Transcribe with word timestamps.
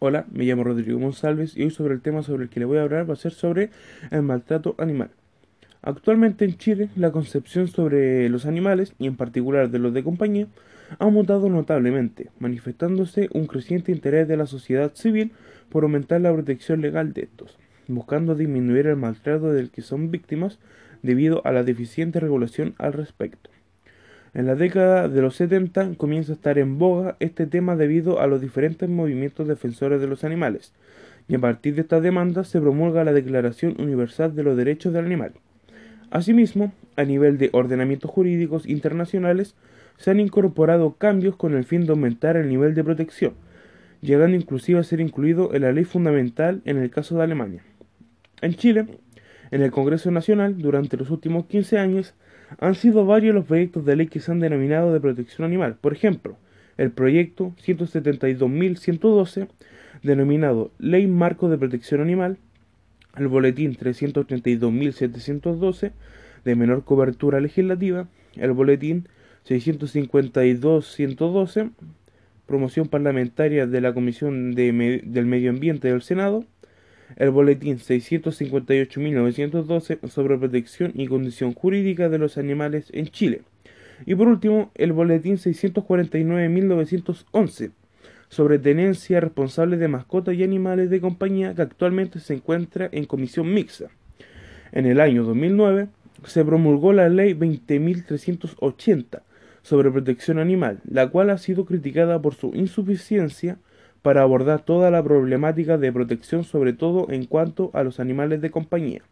Hola, 0.00 0.26
me 0.30 0.44
llamo 0.44 0.62
Rodrigo 0.62 0.96
González 1.00 1.56
y 1.56 1.64
hoy 1.64 1.70
sobre 1.70 1.92
el 1.92 2.00
tema 2.00 2.22
sobre 2.22 2.44
el 2.44 2.50
que 2.50 2.60
le 2.60 2.66
voy 2.66 2.78
a 2.78 2.82
hablar 2.82 3.10
va 3.10 3.14
a 3.14 3.16
ser 3.16 3.32
sobre 3.32 3.70
el 4.12 4.22
maltrato 4.22 4.76
animal. 4.78 5.10
Actualmente 5.82 6.44
en 6.44 6.56
Chile 6.56 6.88
la 6.94 7.10
concepción 7.10 7.66
sobre 7.66 8.28
los 8.28 8.46
animales, 8.46 8.94
y 9.00 9.08
en 9.08 9.16
particular 9.16 9.70
de 9.70 9.80
los 9.80 9.92
de 9.92 10.04
compañía, 10.04 10.46
ha 11.00 11.08
mutado 11.08 11.48
notablemente, 11.48 12.30
manifestándose 12.38 13.28
un 13.32 13.46
creciente 13.46 13.90
interés 13.90 14.28
de 14.28 14.36
la 14.36 14.46
sociedad 14.46 14.92
civil 14.94 15.32
por 15.68 15.82
aumentar 15.82 16.20
la 16.20 16.32
protección 16.32 16.80
legal 16.80 17.12
de 17.12 17.22
estos, 17.22 17.58
buscando 17.88 18.36
disminuir 18.36 18.86
el 18.86 18.94
maltrato 18.94 19.52
del 19.52 19.72
que 19.72 19.82
son 19.82 20.12
víctimas 20.12 20.60
debido 21.02 21.44
a 21.44 21.50
la 21.50 21.64
deficiente 21.64 22.20
regulación 22.20 22.76
al 22.78 22.92
respecto. 22.92 23.50
En 24.38 24.46
la 24.46 24.54
década 24.54 25.08
de 25.08 25.20
los 25.20 25.34
70 25.34 25.96
comienza 25.96 26.30
a 26.30 26.36
estar 26.36 26.58
en 26.58 26.78
boga 26.78 27.16
este 27.18 27.44
tema 27.48 27.74
debido 27.74 28.20
a 28.20 28.28
los 28.28 28.40
diferentes 28.40 28.88
movimientos 28.88 29.48
defensores 29.48 30.00
de 30.00 30.06
los 30.06 30.22
animales, 30.22 30.72
y 31.26 31.34
a 31.34 31.40
partir 31.40 31.74
de 31.74 31.80
esta 31.80 32.00
demanda 32.00 32.44
se 32.44 32.60
promulga 32.60 33.02
la 33.02 33.12
Declaración 33.12 33.74
Universal 33.80 34.36
de 34.36 34.44
los 34.44 34.56
Derechos 34.56 34.92
del 34.92 35.06
Animal. 35.06 35.32
Asimismo, 36.12 36.72
a 36.94 37.02
nivel 37.02 37.36
de 37.36 37.50
ordenamientos 37.52 38.12
jurídicos 38.12 38.64
internacionales, 38.68 39.56
se 39.96 40.12
han 40.12 40.20
incorporado 40.20 40.92
cambios 40.92 41.34
con 41.34 41.56
el 41.56 41.64
fin 41.64 41.84
de 41.84 41.90
aumentar 41.90 42.36
el 42.36 42.48
nivel 42.48 42.76
de 42.76 42.84
protección, 42.84 43.32
llegando 44.02 44.36
inclusive 44.36 44.78
a 44.78 44.84
ser 44.84 45.00
incluido 45.00 45.52
en 45.52 45.62
la 45.62 45.72
ley 45.72 45.82
fundamental 45.82 46.62
en 46.64 46.78
el 46.78 46.90
caso 46.90 47.16
de 47.16 47.24
Alemania. 47.24 47.64
En 48.40 48.54
Chile, 48.54 48.86
en 49.50 49.62
el 49.62 49.72
Congreso 49.72 50.12
Nacional, 50.12 50.58
durante 50.58 50.96
los 50.96 51.10
últimos 51.10 51.46
15 51.46 51.78
años, 51.78 52.14
han 52.58 52.74
sido 52.74 53.06
varios 53.06 53.34
los 53.34 53.46
proyectos 53.46 53.84
de 53.84 53.96
ley 53.96 54.06
que 54.06 54.20
se 54.20 54.32
han 54.32 54.40
denominado 54.40 54.92
de 54.92 55.00
protección 55.00 55.46
animal. 55.46 55.76
Por 55.80 55.92
ejemplo, 55.92 56.36
el 56.76 56.90
proyecto 56.90 57.54
172.112, 57.64 59.48
denominado 60.02 60.72
Ley 60.78 61.06
Marco 61.06 61.48
de 61.48 61.56
Protección 61.58 62.00
Animal, 62.00 62.38
el 63.16 63.28
boletín 63.28 63.76
332.712, 63.76 65.92
de 66.44 66.54
menor 66.54 66.84
cobertura 66.84 67.40
legislativa, 67.40 68.06
el 68.36 68.52
boletín 68.52 69.08
652.112, 69.46 71.70
promoción 72.46 72.86
parlamentaria 72.88 73.66
de 73.66 73.80
la 73.80 73.92
Comisión 73.92 74.54
de 74.54 75.02
del 75.04 75.26
Medio 75.26 75.50
Ambiente 75.50 75.88
del 75.88 76.02
Senado, 76.02 76.44
el 77.16 77.30
Boletín 77.30 77.78
658.912 77.78 80.08
sobre 80.08 80.38
protección 80.38 80.92
y 80.94 81.06
condición 81.06 81.54
jurídica 81.54 82.08
de 82.08 82.18
los 82.18 82.38
animales 82.38 82.88
en 82.92 83.08
Chile. 83.08 83.42
Y 84.06 84.14
por 84.14 84.28
último, 84.28 84.70
el 84.74 84.92
Boletín 84.92 85.36
649.911 85.36 87.72
sobre 88.28 88.58
tenencia 88.58 89.20
responsable 89.20 89.78
de 89.78 89.88
mascotas 89.88 90.34
y 90.34 90.44
animales 90.44 90.90
de 90.90 91.00
compañía 91.00 91.54
que 91.54 91.62
actualmente 91.62 92.20
se 92.20 92.34
encuentra 92.34 92.88
en 92.92 93.06
comisión 93.06 93.50
mixta. 93.52 93.86
En 94.72 94.86
el 94.86 95.00
año 95.00 95.24
2009 95.24 95.88
se 96.24 96.44
promulgó 96.44 96.92
la 96.92 97.08
Ley 97.08 97.34
20.380 97.34 99.22
sobre 99.62 99.90
protección 99.90 100.38
animal, 100.38 100.78
la 100.88 101.08
cual 101.08 101.30
ha 101.30 101.38
sido 101.38 101.64
criticada 101.64 102.20
por 102.20 102.34
su 102.34 102.54
insuficiencia 102.54 103.56
para 104.02 104.22
abordar 104.22 104.62
toda 104.62 104.90
la 104.90 105.02
problemática 105.02 105.78
de 105.78 105.92
protección, 105.92 106.44
sobre 106.44 106.72
todo 106.72 107.10
en 107.10 107.26
cuanto 107.26 107.70
a 107.74 107.82
los 107.82 108.00
animales 108.00 108.40
de 108.40 108.50
compañía. 108.50 109.02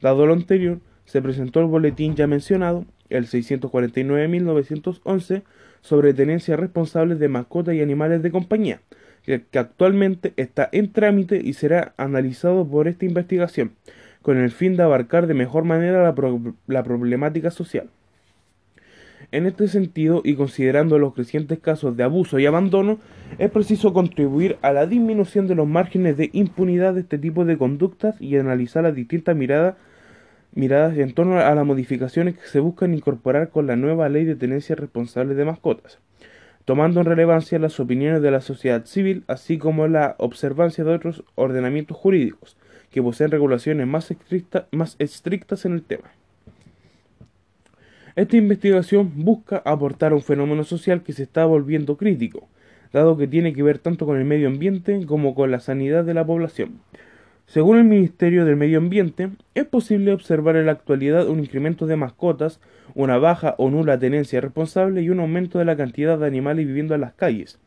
Dado 0.00 0.26
lo 0.26 0.32
anterior, 0.32 0.78
se 1.04 1.20
presentó 1.20 1.60
el 1.60 1.66
boletín 1.66 2.14
ya 2.14 2.26
mencionado, 2.26 2.86
el 3.08 3.26
649.911, 3.26 5.42
sobre 5.80 6.14
tenencia 6.14 6.56
responsable 6.56 7.16
de 7.16 7.28
mascotas 7.28 7.74
y 7.74 7.82
animales 7.82 8.22
de 8.22 8.30
compañía, 8.30 8.80
que, 9.24 9.44
actualmente 9.58 10.32
está 10.36 10.68
en 10.72 10.92
trámite 10.92 11.40
y 11.42 11.54
será 11.54 11.94
analizado 11.96 12.66
por 12.66 12.88
esta 12.88 13.04
investigación, 13.04 13.72
con 14.22 14.38
el 14.38 14.50
fin 14.50 14.76
de 14.76 14.82
abarcar 14.82 15.26
de 15.26 15.34
mejor 15.34 15.64
manera 15.64 16.02
la, 16.02 16.14
la 16.66 16.82
problemática 16.82 17.50
social. 17.50 17.90
En 19.32 19.46
este 19.46 19.68
sentido, 19.68 20.22
y 20.24 20.34
considerando 20.34 20.98
los 20.98 21.14
crecientes 21.14 21.60
casos 21.60 21.96
de 21.96 22.02
abuso 22.02 22.40
y 22.40 22.46
abandono, 22.46 22.98
es 23.38 23.48
preciso 23.50 23.92
contribuir 23.92 24.58
a 24.60 24.72
la 24.72 24.86
disminución 24.86 25.46
de 25.46 25.54
los 25.54 25.68
márgenes 25.68 26.16
de 26.16 26.30
impunidad 26.32 26.94
de 26.94 27.02
este 27.02 27.16
tipo 27.16 27.44
de 27.44 27.56
conductas 27.56 28.20
y 28.20 28.36
analizar 28.36 28.82
las 28.82 28.96
distintas 28.96 29.36
miradas, 29.36 29.76
en 30.56 31.14
torno 31.14 31.38
a 31.38 31.54
las 31.54 31.64
modificaciones 31.64 32.36
que 32.36 32.48
se 32.48 32.58
buscan 32.58 32.92
incorporar 32.92 33.50
con 33.50 33.68
la 33.68 33.76
nueva 33.76 34.08
ley 34.08 34.24
de 34.24 34.34
tenencia 34.34 34.74
responsable 34.74 35.34
de 35.34 35.44
mascotas, 35.44 36.00
tomando 36.64 36.98
en 36.98 37.06
relevancia 37.06 37.60
las 37.60 37.78
opiniones 37.78 38.22
de 38.22 38.32
la 38.32 38.40
sociedad 38.40 38.84
civil, 38.84 39.22
así 39.28 39.58
como 39.58 39.86
la 39.86 40.16
observancia 40.18 40.82
de 40.82 40.92
otros 40.92 41.22
ordenamientos 41.36 41.96
jurídicos 41.96 42.56
que 42.90 43.00
poseen 43.00 43.30
regulaciones 43.30 43.86
más 43.86 44.96
estrictas 44.98 45.64
en 45.64 45.72
el 45.74 45.82
tema. 45.84 46.10
Esta 48.16 48.36
investigación 48.36 49.12
busca 49.16 49.62
aportar 49.64 50.12
a 50.12 50.16
un 50.16 50.22
fenómeno 50.22 50.64
social 50.64 51.02
que 51.02 51.12
se 51.12 51.22
está 51.22 51.44
volviendo 51.44 51.96
crítico, 51.96 52.48
dado 52.92 53.16
que 53.16 53.28
tiene 53.28 53.52
que 53.52 53.62
ver 53.62 53.78
tanto 53.78 54.04
con 54.04 54.18
el 54.18 54.24
medio 54.24 54.48
ambiente 54.48 55.06
como 55.06 55.34
con 55.34 55.50
la 55.50 55.60
sanidad 55.60 56.04
de 56.04 56.14
la 56.14 56.26
población. 56.26 56.80
Según 57.46 57.78
el 57.78 57.84
Ministerio 57.84 58.44
del 58.44 58.56
Medio 58.56 58.78
Ambiente, 58.78 59.30
es 59.54 59.64
posible 59.64 60.12
observar 60.12 60.56
en 60.56 60.66
la 60.66 60.72
actualidad 60.72 61.28
un 61.28 61.40
incremento 61.40 61.86
de 61.86 61.96
mascotas, 61.96 62.60
una 62.94 63.18
baja 63.18 63.54
o 63.58 63.70
nula 63.70 63.98
tenencia 63.98 64.40
responsable 64.40 65.02
y 65.02 65.10
un 65.10 65.18
aumento 65.18 65.58
de 65.58 65.64
la 65.64 65.76
cantidad 65.76 66.18
de 66.18 66.26
animales 66.26 66.66
viviendo 66.66 66.94
en 66.94 67.00
las 67.00 67.12
calles. 67.12 67.58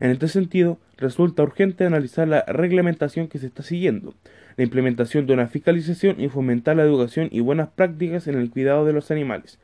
En 0.00 0.10
este 0.10 0.26
sentido, 0.26 0.78
resulta 0.96 1.42
urgente 1.42 1.84
analizar 1.84 2.26
la 2.26 2.44
reglamentación 2.48 3.28
que 3.28 3.38
se 3.38 3.46
está 3.46 3.62
siguiendo, 3.62 4.14
la 4.56 4.64
implementación 4.64 5.26
de 5.26 5.34
una 5.34 5.46
fiscalización 5.46 6.20
y 6.20 6.28
fomentar 6.28 6.76
la 6.76 6.82
educación 6.82 7.28
y 7.30 7.38
buenas 7.38 7.68
prácticas 7.68 8.26
en 8.26 8.36
el 8.36 8.50
cuidado 8.50 8.84
de 8.84 8.92
los 8.92 9.12
animales, 9.12 9.60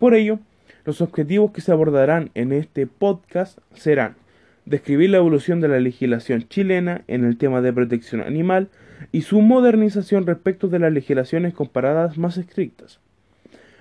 por 0.00 0.14
ello, 0.14 0.38
los 0.86 1.02
objetivos 1.02 1.52
que 1.52 1.60
se 1.60 1.72
abordarán 1.72 2.30
en 2.34 2.54
este 2.54 2.86
podcast 2.86 3.58
serán 3.74 4.16
describir 4.64 5.10
la 5.10 5.18
evolución 5.18 5.60
de 5.60 5.68
la 5.68 5.78
legislación 5.78 6.48
chilena 6.48 7.04
en 7.06 7.26
el 7.26 7.36
tema 7.36 7.60
de 7.60 7.70
protección 7.70 8.22
animal 8.22 8.70
y 9.12 9.22
su 9.22 9.42
modernización 9.42 10.26
respecto 10.26 10.68
de 10.68 10.78
las 10.78 10.90
legislaciones 10.90 11.52
comparadas 11.52 12.16
más 12.16 12.38
estrictas. 12.38 12.98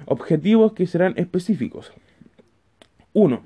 Objetivos 0.07 0.74
que 0.74 0.88
serán 0.88 1.13
específicos. 1.16 1.94
1. 3.13 3.41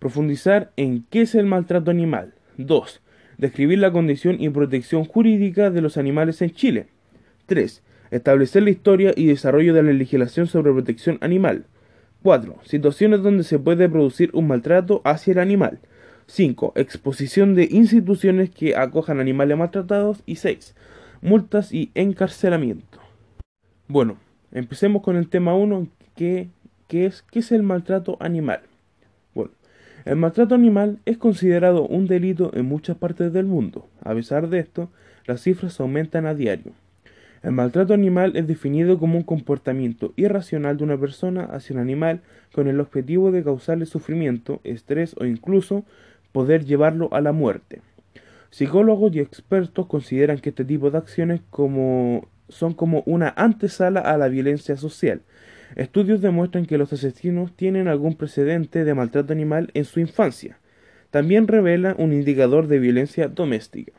Profundizar 0.00 0.72
en 0.76 1.04
qué 1.10 1.20
es 1.20 1.36
el 1.36 1.46
maltrato 1.46 1.92
animal. 1.92 2.34
2. 2.56 3.00
Describir 3.36 3.78
la 3.78 3.92
condición 3.92 4.40
y 4.40 4.48
protección 4.48 5.04
jurídica 5.04 5.70
de 5.70 5.82
los 5.82 5.96
animales 5.96 6.42
en 6.42 6.50
Chile. 6.50 6.86
3. 7.46 7.80
Establecer 8.10 8.64
la 8.64 8.70
historia 8.70 9.12
y 9.14 9.26
desarrollo 9.26 9.72
de 9.72 9.84
la 9.84 9.92
legislación 9.92 10.48
sobre 10.48 10.72
protección 10.72 11.18
animal. 11.20 11.66
4. 12.22 12.56
Situaciones 12.64 13.22
donde 13.22 13.44
se 13.44 13.58
puede 13.58 13.88
producir 13.88 14.30
un 14.32 14.46
maltrato 14.46 15.00
hacia 15.04 15.32
el 15.32 15.38
animal. 15.38 15.78
5. 16.26 16.72
Exposición 16.76 17.54
de 17.54 17.68
instituciones 17.70 18.50
que 18.50 18.76
acojan 18.76 19.20
animales 19.20 19.56
maltratados. 19.56 20.22
Y 20.26 20.36
6. 20.36 20.74
Multas 21.22 21.72
y 21.72 21.90
encarcelamiento. 21.94 22.98
Bueno, 23.86 24.18
empecemos 24.52 25.02
con 25.02 25.16
el 25.16 25.28
tema 25.28 25.54
1, 25.54 25.88
que, 26.14 26.50
es, 26.90 27.22
¿qué 27.22 27.38
es 27.38 27.52
el 27.52 27.62
maltrato 27.62 28.16
animal? 28.20 28.60
Bueno, 29.34 29.52
el 30.04 30.16
maltrato 30.16 30.54
animal 30.54 30.98
es 31.06 31.16
considerado 31.18 31.86
un 31.86 32.06
delito 32.06 32.50
en 32.54 32.66
muchas 32.66 32.96
partes 32.96 33.32
del 33.32 33.46
mundo. 33.46 33.88
A 34.02 34.14
pesar 34.14 34.48
de 34.48 34.58
esto, 34.58 34.90
las 35.26 35.42
cifras 35.42 35.80
aumentan 35.80 36.26
a 36.26 36.34
diario. 36.34 36.72
El 37.42 37.52
maltrato 37.52 37.94
animal 37.94 38.36
es 38.36 38.46
definido 38.46 38.98
como 38.98 39.16
un 39.16 39.22
comportamiento 39.22 40.12
irracional 40.16 40.76
de 40.76 40.84
una 40.84 40.98
persona 40.98 41.44
hacia 41.44 41.74
un 41.74 41.80
animal 41.80 42.20
con 42.52 42.66
el 42.66 42.80
objetivo 42.80 43.30
de 43.30 43.44
causarle 43.44 43.86
sufrimiento, 43.86 44.60
estrés 44.64 45.14
o 45.18 45.24
incluso 45.24 45.84
poder 46.32 46.64
llevarlo 46.64 47.08
a 47.12 47.20
la 47.20 47.32
muerte. 47.32 47.80
Psicólogos 48.50 49.14
y 49.14 49.20
expertos 49.20 49.86
consideran 49.86 50.38
que 50.38 50.48
este 50.50 50.64
tipo 50.64 50.90
de 50.90 50.98
acciones 50.98 51.40
como 51.50 52.26
son 52.48 52.72
como 52.72 53.02
una 53.06 53.32
antesala 53.36 54.00
a 54.00 54.16
la 54.16 54.28
violencia 54.28 54.76
social. 54.76 55.20
Estudios 55.76 56.22
demuestran 56.22 56.64
que 56.64 56.78
los 56.78 56.92
asesinos 56.92 57.54
tienen 57.54 57.88
algún 57.88 58.14
precedente 58.14 58.84
de 58.84 58.94
maltrato 58.94 59.32
animal 59.32 59.70
en 59.74 59.84
su 59.84 60.00
infancia. 60.00 60.58
También 61.10 61.46
revela 61.46 61.94
un 61.98 62.12
indicador 62.12 62.66
de 62.68 62.78
violencia 62.78 63.28
doméstica. 63.28 63.92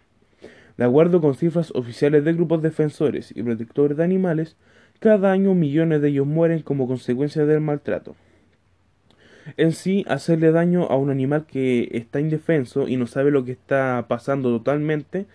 De 0.79 0.85
acuerdo 0.85 1.19
con 1.19 1.35
cifras 1.35 1.73
oficiales 1.75 2.23
de 2.23 2.31
grupos 2.31 2.61
defensores 2.61 3.33
y 3.35 3.43
protectores 3.43 3.97
de 3.97 4.03
animales, 4.05 4.55
cada 4.99 5.29
año 5.29 5.53
millones 5.53 6.01
de 6.01 6.07
ellos 6.07 6.25
mueren 6.25 6.61
como 6.61 6.87
consecuencia 6.87 7.45
del 7.45 7.59
maltrato. 7.59 8.15
En 9.57 9.73
sí, 9.73 10.05
hacerle 10.07 10.53
daño 10.53 10.85
a 10.85 10.95
un 10.95 11.09
animal 11.09 11.45
que 11.45 11.89
está 11.91 12.21
indefenso 12.21 12.87
y 12.87 12.95
no 12.95 13.07
sabe 13.07 13.29
lo 13.29 13.43
que 13.43 13.51
está 13.51 14.05
pasando 14.07 14.57
totalmente 14.57 15.25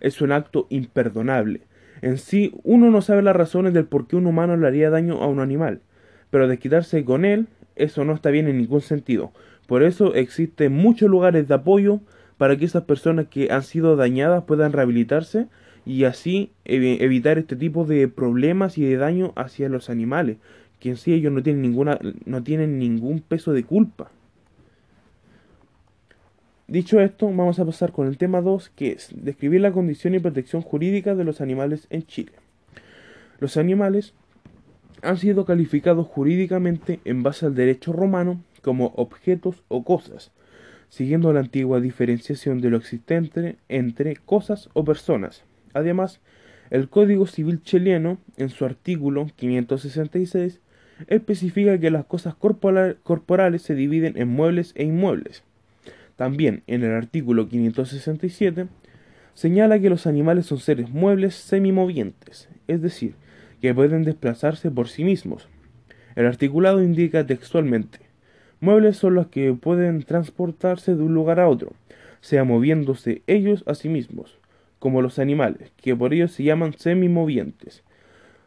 es 0.00 0.22
un 0.22 0.32
acto 0.32 0.66
imperdonable. 0.70 1.60
En 2.00 2.16
sí, 2.16 2.54
uno 2.62 2.90
no 2.90 3.02
sabe 3.02 3.20
las 3.20 3.36
razones 3.36 3.74
del 3.74 3.84
por 3.84 4.06
qué 4.06 4.16
un 4.16 4.26
humano 4.26 4.56
le 4.56 4.66
haría 4.66 4.88
daño 4.88 5.22
a 5.22 5.26
un 5.26 5.40
animal, 5.40 5.82
pero 6.30 6.48
desquitarse 6.48 7.04
con 7.04 7.26
él, 7.26 7.46
eso 7.76 8.06
no 8.06 8.14
está 8.14 8.30
bien 8.30 8.48
en 8.48 8.56
ningún 8.56 8.80
sentido. 8.80 9.32
Por 9.66 9.82
eso 9.82 10.14
existen 10.14 10.72
muchos 10.72 11.10
lugares 11.10 11.46
de 11.46 11.56
apoyo 11.56 12.00
para 12.38 12.56
que 12.56 12.64
esas 12.64 12.84
personas 12.84 13.26
que 13.28 13.50
han 13.50 13.62
sido 13.62 13.96
dañadas 13.96 14.44
puedan 14.44 14.72
rehabilitarse 14.72 15.46
y 15.86 16.04
así 16.04 16.50
evitar 16.64 17.38
este 17.38 17.56
tipo 17.56 17.84
de 17.84 18.08
problemas 18.08 18.78
y 18.78 18.84
de 18.84 18.96
daño 18.96 19.32
hacia 19.36 19.68
los 19.68 19.90
animales, 19.90 20.38
que 20.80 20.90
en 20.90 20.96
sí 20.96 21.12
ellos 21.12 21.32
no 21.32 21.42
tienen 21.42 21.62
ninguna 21.62 21.98
no 22.24 22.42
tienen 22.42 22.78
ningún 22.78 23.20
peso 23.20 23.52
de 23.52 23.64
culpa. 23.64 24.10
Dicho 26.66 26.98
esto, 27.00 27.26
vamos 27.26 27.58
a 27.58 27.66
pasar 27.66 27.92
con 27.92 28.06
el 28.06 28.16
tema 28.16 28.40
2, 28.40 28.70
que 28.70 28.92
es 28.92 29.10
describir 29.14 29.60
la 29.60 29.72
condición 29.72 30.14
y 30.14 30.18
protección 30.18 30.62
jurídica 30.62 31.14
de 31.14 31.24
los 31.24 31.42
animales 31.42 31.86
en 31.90 32.06
Chile. 32.06 32.32
Los 33.38 33.58
animales 33.58 34.14
han 35.02 35.18
sido 35.18 35.44
calificados 35.44 36.06
jurídicamente 36.06 37.00
en 37.04 37.22
base 37.22 37.44
al 37.44 37.54
derecho 37.54 37.92
romano 37.92 38.42
como 38.62 38.94
objetos 38.96 39.62
o 39.68 39.84
cosas, 39.84 40.32
siguiendo 40.94 41.32
la 41.32 41.40
antigua 41.40 41.80
diferenciación 41.80 42.60
de 42.60 42.70
lo 42.70 42.76
existente 42.76 43.56
entre 43.68 44.14
cosas 44.14 44.68
o 44.74 44.84
personas. 44.84 45.42
Además, 45.72 46.20
el 46.70 46.88
Código 46.88 47.26
Civil 47.26 47.60
chileno, 47.64 48.18
en 48.36 48.48
su 48.48 48.64
artículo 48.64 49.26
566, 49.34 50.60
especifica 51.08 51.80
que 51.80 51.90
las 51.90 52.04
cosas 52.04 52.36
corporales 52.36 53.62
se 53.62 53.74
dividen 53.74 54.16
en 54.16 54.28
muebles 54.28 54.70
e 54.76 54.84
inmuebles. 54.84 55.42
También, 56.14 56.62
en 56.68 56.84
el 56.84 56.92
artículo 56.92 57.48
567, 57.48 58.68
señala 59.34 59.80
que 59.80 59.90
los 59.90 60.06
animales 60.06 60.46
son 60.46 60.58
seres 60.58 60.90
muebles 60.90 61.34
semimovientes, 61.34 62.48
es 62.68 62.82
decir, 62.82 63.16
que 63.60 63.74
pueden 63.74 64.04
desplazarse 64.04 64.70
por 64.70 64.86
sí 64.86 65.02
mismos. 65.02 65.48
El 66.14 66.26
articulado 66.26 66.84
indica 66.84 67.26
textualmente, 67.26 67.98
muebles 68.64 68.96
son 68.96 69.14
los 69.14 69.26
que 69.26 69.52
pueden 69.52 70.02
transportarse 70.02 70.94
de 70.96 71.02
un 71.02 71.12
lugar 71.12 71.38
a 71.38 71.48
otro, 71.48 71.72
sea 72.22 72.44
moviéndose 72.44 73.22
ellos 73.26 73.62
a 73.66 73.74
sí 73.74 73.90
mismos, 73.90 74.38
como 74.78 75.02
los 75.02 75.18
animales, 75.18 75.70
que 75.76 75.94
por 75.94 76.14
ello 76.14 76.28
se 76.28 76.44
llaman 76.44 76.72
semimovientes, 76.72 77.84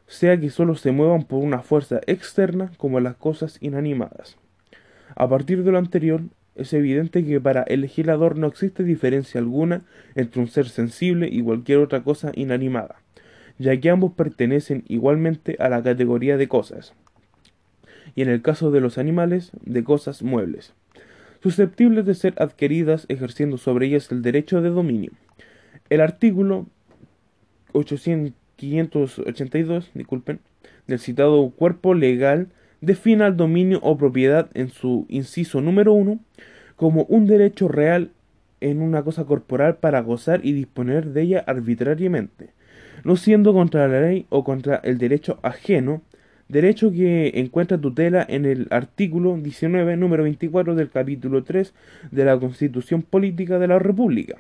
sea 0.07 0.39
que 0.39 0.49
solo 0.49 0.73
se 0.75 0.91
muevan 0.91 1.23
por 1.23 1.43
una 1.43 1.59
fuerza 1.59 2.01
externa 2.07 2.71
como 2.77 2.99
las 2.99 3.15
cosas 3.15 3.59
inanimadas. 3.61 4.37
A 5.15 5.29
partir 5.29 5.63
de 5.63 5.71
lo 5.71 5.77
anterior, 5.77 6.21
es 6.55 6.73
evidente 6.73 7.23
que 7.23 7.39
para 7.39 7.61
el 7.63 7.81
legislador 7.81 8.37
no 8.37 8.47
existe 8.47 8.83
diferencia 8.83 9.39
alguna 9.39 9.83
entre 10.15 10.41
un 10.41 10.47
ser 10.47 10.67
sensible 10.67 11.29
y 11.31 11.43
cualquier 11.43 11.77
otra 11.77 12.03
cosa 12.03 12.31
inanimada, 12.33 12.95
ya 13.59 13.79
que 13.79 13.91
ambos 13.91 14.13
pertenecen 14.13 14.83
igualmente 14.87 15.57
a 15.59 15.69
la 15.69 15.83
categoría 15.83 16.37
de 16.37 16.47
cosas, 16.47 16.95
y 18.17 18.23
en 18.23 18.29
el 18.29 18.41
caso 18.41 18.71
de 18.71 18.81
los 18.81 18.97
animales, 18.97 19.51
de 19.63 19.83
cosas 19.83 20.23
muebles, 20.23 20.73
susceptibles 21.43 22.03
de 22.03 22.15
ser 22.15 22.33
adquiridas 22.37 23.05
ejerciendo 23.09 23.59
sobre 23.59 23.85
ellas 23.85 24.11
el 24.11 24.23
derecho 24.23 24.59
de 24.59 24.69
dominio. 24.69 25.11
El 25.91 26.01
artículo 26.01 26.65
582 27.73 29.91
disculpen, 29.93 30.39
del 30.87 30.97
citado 30.97 31.47
cuerpo 31.51 31.93
legal 31.93 32.47
define 32.81 33.23
al 33.23 33.37
dominio 33.37 33.79
o 33.83 33.99
propiedad 33.99 34.49
en 34.55 34.69
su 34.69 35.05
inciso 35.09 35.61
número 35.61 35.93
1 35.93 36.19
como 36.75 37.03
un 37.03 37.27
derecho 37.27 37.67
real 37.67 38.09
en 38.61 38.81
una 38.81 39.03
cosa 39.03 39.25
corporal 39.25 39.75
para 39.75 40.01
gozar 40.01 40.43
y 40.43 40.53
disponer 40.53 41.09
de 41.09 41.21
ella 41.21 41.43
arbitrariamente, 41.45 42.49
no 43.03 43.15
siendo 43.15 43.53
contra 43.53 43.87
la 43.87 44.01
ley 44.01 44.25
o 44.29 44.43
contra 44.43 44.77
el 44.77 44.97
derecho 44.97 45.37
ajeno, 45.43 46.01
derecho 46.49 46.91
que 46.91 47.31
encuentra 47.35 47.77
tutela 47.77 48.25
en 48.27 48.45
el 48.45 48.67
artículo 48.69 49.38
19, 49.38 49.97
número 49.97 50.23
24 50.23 50.75
del 50.75 50.89
capítulo 50.89 51.44
3 51.44 51.73
de 52.11 52.25
la 52.25 52.39
Constitución 52.39 53.01
Política 53.01 53.59
de 53.59 53.67
la 53.67 53.79
República, 53.79 54.38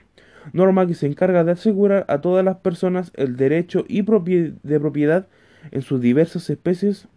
norma 0.53 0.87
que 0.87 0.93
se 0.93 1.07
encarga 1.07 1.43
de 1.43 1.51
asegurar 1.51 2.05
a 2.07 2.21
todas 2.21 2.43
las 2.43 2.57
personas 2.57 3.11
el 3.15 3.35
derecho 3.35 3.85
y 3.87 4.01
de 4.01 4.79
propiedad 4.79 5.27
en 5.71 5.81
sus 5.81 6.01
diversas 6.01 6.49
especies 6.49 7.07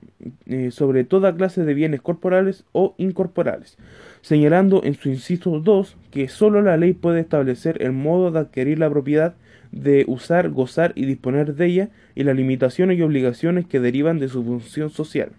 eh, 0.46 0.70
sobre 0.70 1.04
toda 1.04 1.34
clase 1.34 1.64
de 1.64 1.72
bienes 1.72 2.02
corporales 2.02 2.64
o 2.72 2.94
incorporales, 2.98 3.78
señalando 4.20 4.82
en 4.84 4.94
su 4.94 5.08
inciso 5.08 5.60
2 5.60 5.96
que 6.10 6.28
sólo 6.28 6.60
la 6.62 6.76
ley 6.76 6.92
puede 6.92 7.20
establecer 7.20 7.82
el 7.82 7.92
modo 7.92 8.30
de 8.30 8.40
adquirir 8.40 8.78
la 8.78 8.90
propiedad, 8.90 9.34
de 9.72 10.04
usar, 10.08 10.50
gozar 10.50 10.92
y 10.94 11.06
disponer 11.06 11.54
de 11.54 11.66
ella 11.66 11.88
y 12.14 12.24
las 12.24 12.36
limitaciones 12.36 12.98
y 12.98 13.02
obligaciones 13.02 13.66
que 13.66 13.80
derivan 13.80 14.18
de 14.18 14.28
su 14.28 14.42
función 14.44 14.90
social. 14.90 15.30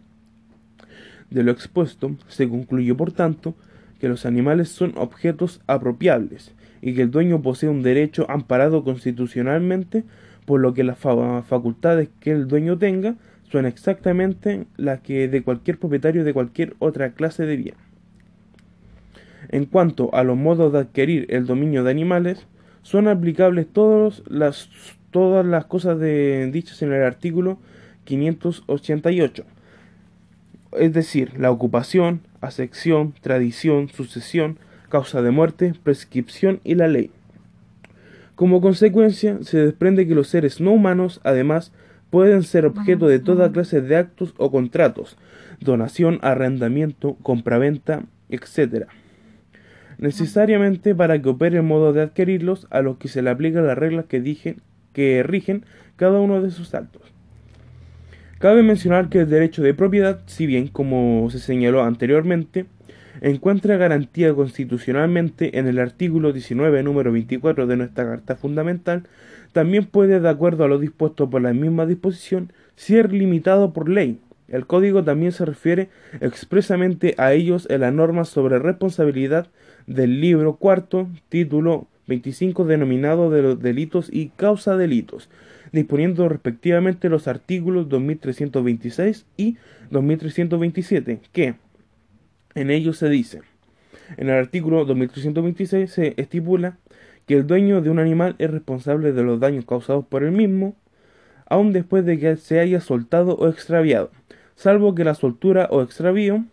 De 1.30 1.44
lo 1.44 1.52
expuesto, 1.52 2.16
se 2.28 2.48
concluye, 2.50 2.94
por 2.94 3.12
tanto, 3.12 3.56
que 4.00 4.10
los 4.10 4.26
animales 4.26 4.70
son 4.70 4.94
objetos 4.98 5.62
apropiables, 5.68 6.54
y 6.82 6.94
que 6.94 7.04
el 7.04 7.12
dueño 7.12 7.42
posee 7.42 7.70
un 7.70 7.84
derecho 7.84 8.26
amparado 8.30 8.84
constitucionalmente, 8.84 10.04
por 10.46 10.60
lo 10.60 10.74
que 10.74 10.84
las 10.84 10.98
facultades 10.98 12.10
que 12.20 12.32
el 12.32 12.48
dueño 12.48 12.78
tenga 12.78 13.16
son 13.52 13.66
exactamente 13.66 14.66
las 14.78 15.02
que 15.02 15.28
de 15.28 15.44
cualquier 15.44 15.78
propietario 15.78 16.24
de 16.24 16.34
cualquier 16.34 16.74
otra 16.80 17.12
clase 17.12 17.46
de 17.46 17.58
bien. 17.58 17.76
En 19.50 19.66
cuanto 19.66 20.14
a 20.16 20.24
los 20.24 20.38
modos 20.38 20.74
de 20.74 20.80
adquirir 20.80 21.28
el 21.30 21.46
dominio 21.46 21.84
de 21.84 21.92
animales, 21.92 22.48
son 22.82 23.08
aplicables 23.08 23.68
todas 23.72 24.24
las, 24.28 24.70
todas 25.12 25.46
las 25.46 25.66
cosas 25.66 26.00
de, 26.00 26.50
dichas 26.52 26.82
en 26.82 26.94
el 26.94 27.04
artículo 27.04 27.60
588, 28.06 29.44
es 30.80 30.94
decir, 30.94 31.40
la 31.40 31.52
ocupación, 31.52 32.22
asección, 32.42 33.14
tradición, 33.22 33.90
sucesión, 33.90 34.58
causa 34.90 35.22
de 35.22 35.32
muerte, 35.32 35.74
prescripción 35.84 36.60
y 36.64 36.76
la 36.76 36.88
ley. 36.88 37.12
Como 38.36 38.62
consecuencia, 38.62 39.38
se 39.42 39.60
desprende 39.60 40.08
que 40.08 40.16
los 40.16 40.28
seres 40.28 40.60
no 40.60 40.72
humanos, 40.72 41.22
además, 41.24 41.72
pueden 42.10 42.44
ser 42.44 42.66
objeto 42.66 43.08
de 43.08 43.20
toda 43.20 43.52
clase 43.52 43.82
de 43.82 43.96
actos 43.96 44.34
o 44.38 44.52
contratos, 44.52 45.18
donación, 45.60 46.20
arrendamiento, 46.22 47.16
compraventa, 47.22 48.04
etc. 48.30 48.88
Necesariamente 50.02 50.96
para 50.96 51.22
que 51.22 51.30
opere 51.30 51.58
el 51.58 51.64
modo 51.64 51.94
de 51.94 52.02
adquirirlos 52.02 52.68
a 52.72 52.82
los 52.82 52.98
que 52.98 53.08
se 53.08 53.22
le 53.22 53.30
aplican 53.30 53.68
las 53.68 53.78
reglas 53.78 54.06
que, 54.06 54.20
dije, 54.20 54.58
que 54.94 55.22
rigen 55.22 55.64
cada 55.96 56.20
uno 56.20 56.42
de 56.42 56.50
sus 56.50 56.74
actos. 56.74 57.04
Cabe 58.40 58.64
mencionar 58.64 59.10
que 59.10 59.20
el 59.20 59.30
derecho 59.30 59.62
de 59.62 59.76
propiedad, 59.76 60.22
si 60.26 60.48
bien 60.48 60.68
como 60.68 61.30
se 61.30 61.38
señaló 61.38 61.84
anteriormente, 61.84 62.66
encuentra 63.22 63.78
garantía 63.78 64.34
constitucionalmente 64.34 65.60
en 65.60 65.68
el 65.68 65.78
artículo 65.78 66.34
19, 66.34 66.82
número 66.82 67.12
24 67.12 67.68
de 67.68 67.78
nuestra 67.78 68.06
Carta 68.06 68.36
Fundamental, 68.36 69.04
también 69.52 69.86
puede, 69.86 70.20
de 70.20 70.30
acuerdo 70.30 70.64
a 70.64 70.68
lo 70.68 70.80
dispuesto 70.80 71.30
por 71.30 71.44
la 71.44 71.54
misma 71.54 71.86
disposición, 71.86 72.52
ser 72.76 73.14
limitado 73.14 73.72
por 73.74 73.88
ley. 73.88 74.20
El 74.48 74.66
código 74.66 75.04
también 75.04 75.32
se 75.32 75.46
refiere 75.46 75.90
expresamente 76.20 77.14
a 77.20 77.34
ellos 77.34 77.68
en 77.70 77.82
la 77.82 77.92
norma 77.92 78.26
sobre 78.26 78.58
responsabilidad 78.58 79.48
del 79.88 80.22
libro 80.22 80.56
cuarto, 80.56 81.08
título 81.30 81.88
25 82.08 82.66
denominado 82.66 83.30
de 83.30 83.42
los 83.42 83.62
delitos 83.62 84.10
y 84.12 84.30
causa 84.30 84.76
delitos, 84.76 85.30
disponiendo 85.72 86.28
respectivamente 86.28 87.10
los 87.10 87.28
artículos 87.28 87.90
2326 87.90 89.26
y 89.38 89.58
2327, 89.90 91.22
que, 91.32 91.56
en 92.56 92.70
ellos 92.70 92.98
se 92.98 93.10
dice, 93.10 93.42
en 94.18 94.30
el 94.30 94.36
artículo 94.36 94.84
2326 94.86 95.92
se 95.92 96.14
estipula 96.18 96.78
que 97.26 97.36
el 97.36 97.48
dueño 97.48 97.82
de 97.82 97.90
un 97.90 98.00
animal 98.00 98.36
es 98.40 98.52
responsable 98.52 99.14
de 99.14 99.24
los 99.24 99.40
daños 99.40 99.66
causados 99.66 100.06
por 100.06 100.24
el 100.24 100.32
mismo, 100.32 100.76
aun 101.46 101.72
después 101.72 102.06
de 102.06 102.20
que 102.20 102.36
se 102.38 102.60
haya 102.60 102.82
soltado 102.82 103.36
o 103.36 103.48
extraviado, 103.48 104.12
salvo 104.56 104.96
que 104.96 105.04
la 105.04 105.16
soltura 105.16 105.68
o 105.72 105.82
extravío 105.82 106.46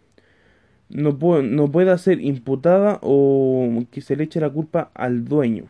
no, 0.89 1.19
no 1.43 1.71
pueda 1.71 1.99
ser 1.99 2.21
imputada 2.21 2.99
o 3.03 3.85
que 3.91 4.01
se 4.01 4.17
le 4.17 4.25
eche 4.25 4.41
la 4.41 4.51
culpa 4.51 4.91
al 4.95 5.25
dueño. 5.25 5.65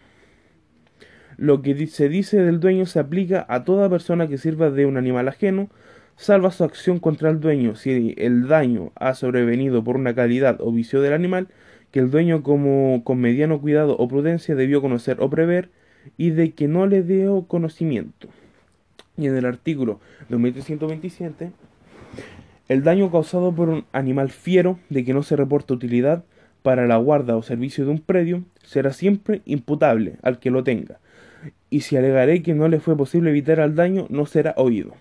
Lo 1.37 1.63
que 1.63 1.87
se 1.87 2.09
dice 2.09 2.39
del 2.39 2.61
dueño 2.61 2.87
se 2.87 2.99
aplica 2.99 3.47
a 3.49 3.65
toda 3.65 3.89
persona 3.89 4.27
que 4.27 4.39
sirva 4.39 4.71
de 4.71 4.87
un 4.87 4.97
animal 4.97 5.29
ajeno, 5.29 5.69
salva 6.17 6.51
su 6.51 6.65
acción 6.65 6.99
contra 6.99 7.31
el 7.31 7.41
dueño 7.41 7.77
si 7.77 8.15
el 8.19 8.49
daño 8.49 8.91
ha 8.97 9.15
sobrevenido 9.15 9.85
por 9.85 9.97
una 9.97 10.15
calidad 10.15 10.61
o 10.61 10.73
vicio 10.73 11.01
del 11.01 11.13
animal 11.13 11.47
que 11.93 12.01
el 12.01 12.11
dueño 12.11 12.43
como 12.43 13.03
con 13.05 13.19
mediano 13.19 13.61
cuidado 13.61 13.97
o 13.97 14.09
prudencia 14.09 14.55
debió 14.55 14.83
conocer 14.83 15.19
o 15.21 15.31
prever 15.31 15.71
y 16.17 16.31
de 16.31 16.53
que 16.53 16.69
no 16.69 16.87
le 16.87 17.03
dio 17.03 17.43
conocimiento. 17.43 18.29
Y 19.17 19.27
en 19.27 19.37
el 19.37 19.47
artículo 19.47 20.01
2327, 20.29 21.53
el 22.69 22.83
daño 22.83 23.11
causado 23.11 23.55
por 23.55 23.69
un 23.69 23.85
animal 23.93 24.31
fiero 24.31 24.79
de 24.91 25.05
que 25.05 25.15
no 25.15 25.23
se 25.23 25.37
reporta 25.37 25.75
utilidad 25.75 26.25
para 26.63 26.87
la 26.87 26.97
guarda 26.97 27.37
o 27.37 27.43
servicio 27.43 27.85
de 27.85 27.93
un 27.93 28.01
predio 28.01 28.45
será 28.63 28.93
siempre 28.93 29.41
imputable 29.47 30.17
al 30.23 30.39
que 30.39 30.51
lo 30.51 30.65
tenga, 30.65 30.99
y 31.71 31.81
si 31.81 31.97
alegaré 31.97 32.43
que 32.43 32.55
no 32.55 32.69
le 32.69 32.81
fue 32.81 32.97
posible 32.97 33.31
evitar 33.31 33.61
el 33.61 33.75
daño, 33.75 34.07
no 34.11 34.27
será 34.27 34.55
oído. 34.57 34.95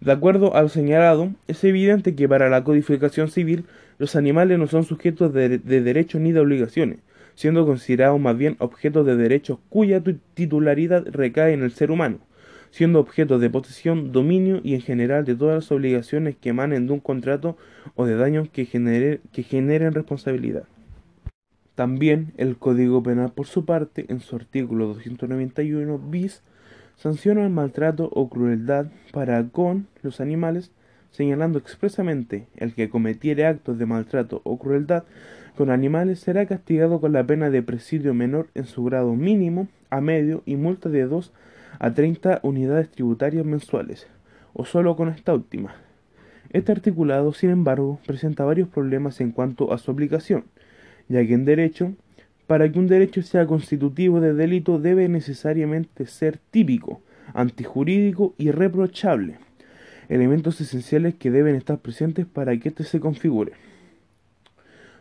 De 0.00 0.12
acuerdo 0.12 0.56
al 0.56 0.68
señalado, 0.70 1.30
es 1.46 1.62
evidente 1.62 2.14
que 2.14 2.28
para 2.28 2.48
la 2.48 2.64
codificación 2.64 3.28
civil 3.28 3.64
los 3.98 4.16
animales 4.16 4.58
no 4.58 4.66
son 4.66 4.84
sujetos 4.84 5.32
de, 5.32 5.58
derechos 5.58 6.20
ni 6.20 6.32
de 6.32 6.40
obligaciones, 6.40 6.98
siendo 7.34 7.64
considerados 7.66 8.20
más 8.20 8.36
bien 8.36 8.56
objetos 8.58 9.06
de 9.06 9.16
derechos 9.16 9.58
cuya 9.68 10.02
titularidad 10.34 11.06
recae 11.06 11.52
en 11.52 11.62
el 11.62 11.70
ser 11.70 11.90
humano, 11.90 12.18
siendo 12.72 12.98
objetos 12.98 13.40
de 13.40 13.50
posesión, 13.50 14.12
dominio 14.12 14.60
y 14.64 14.74
en 14.74 14.80
general 14.80 15.24
de 15.24 15.36
todas 15.36 15.54
las 15.54 15.70
obligaciones 15.70 16.36
que 16.36 16.48
emanen 16.48 16.86
de 16.86 16.94
un 16.94 17.00
contrato 17.00 17.56
o 17.94 18.06
de 18.06 18.16
daños 18.16 18.48
que, 18.48 18.66
que 18.66 19.42
generen 19.42 19.92
responsabilidad. 19.92 20.64
También 21.74 22.32
el 22.38 22.56
Código 22.56 23.02
Penal, 23.02 23.30
por 23.32 23.46
su 23.46 23.64
parte, 23.66 24.06
en 24.08 24.20
su 24.20 24.36
artículo 24.36 24.88
291 24.88 25.98
bis, 25.98 26.42
sanciona 26.96 27.44
el 27.44 27.50
maltrato 27.50 28.08
o 28.12 28.28
crueldad 28.28 28.86
para 29.12 29.46
con 29.48 29.86
los 30.02 30.20
animales, 30.20 30.70
señalando 31.10 31.58
expresamente 31.58 32.46
el 32.56 32.74
que 32.74 32.88
cometiere 32.88 33.46
actos 33.46 33.78
de 33.78 33.86
maltrato 33.86 34.40
o 34.44 34.58
crueldad 34.58 35.04
con 35.56 35.70
animales 35.70 36.20
será 36.20 36.46
castigado 36.46 37.02
con 37.02 37.12
la 37.12 37.26
pena 37.26 37.50
de 37.50 37.62
presidio 37.62 38.14
menor 38.14 38.48
en 38.54 38.64
su 38.64 38.82
grado 38.84 39.14
mínimo 39.14 39.68
a 39.90 40.00
medio 40.00 40.42
y 40.46 40.56
multa 40.56 40.88
de 40.88 41.04
2 41.04 41.32
a 41.78 41.92
30 41.92 42.40
unidades 42.42 42.90
tributarias 42.90 43.44
mensuales, 43.44 44.06
o 44.52 44.64
solo 44.64 44.96
con 44.96 45.08
esta 45.08 45.34
última. 45.34 45.74
Este 46.52 46.72
articulado, 46.72 47.32
sin 47.32 47.50
embargo, 47.50 47.98
presenta 48.06 48.44
varios 48.44 48.68
problemas 48.68 49.20
en 49.20 49.32
cuanto 49.32 49.72
a 49.72 49.78
su 49.78 49.90
aplicación, 49.90 50.44
ya 51.08 51.26
que 51.26 51.34
en 51.34 51.44
derecho, 51.44 51.94
para 52.46 52.70
que 52.70 52.78
un 52.78 52.88
derecho 52.88 53.22
sea 53.22 53.46
constitutivo 53.46 54.20
de 54.20 54.34
delito 54.34 54.78
debe 54.78 55.08
necesariamente 55.08 56.06
ser 56.06 56.38
típico, 56.50 57.00
antijurídico 57.32 58.34
y 58.36 58.50
reprochable, 58.50 59.38
elementos 60.08 60.60
esenciales 60.60 61.14
que 61.14 61.30
deben 61.30 61.54
estar 61.54 61.78
presentes 61.78 62.26
para 62.26 62.56
que 62.58 62.68
éste 62.68 62.84
se 62.84 63.00
configure. 63.00 63.52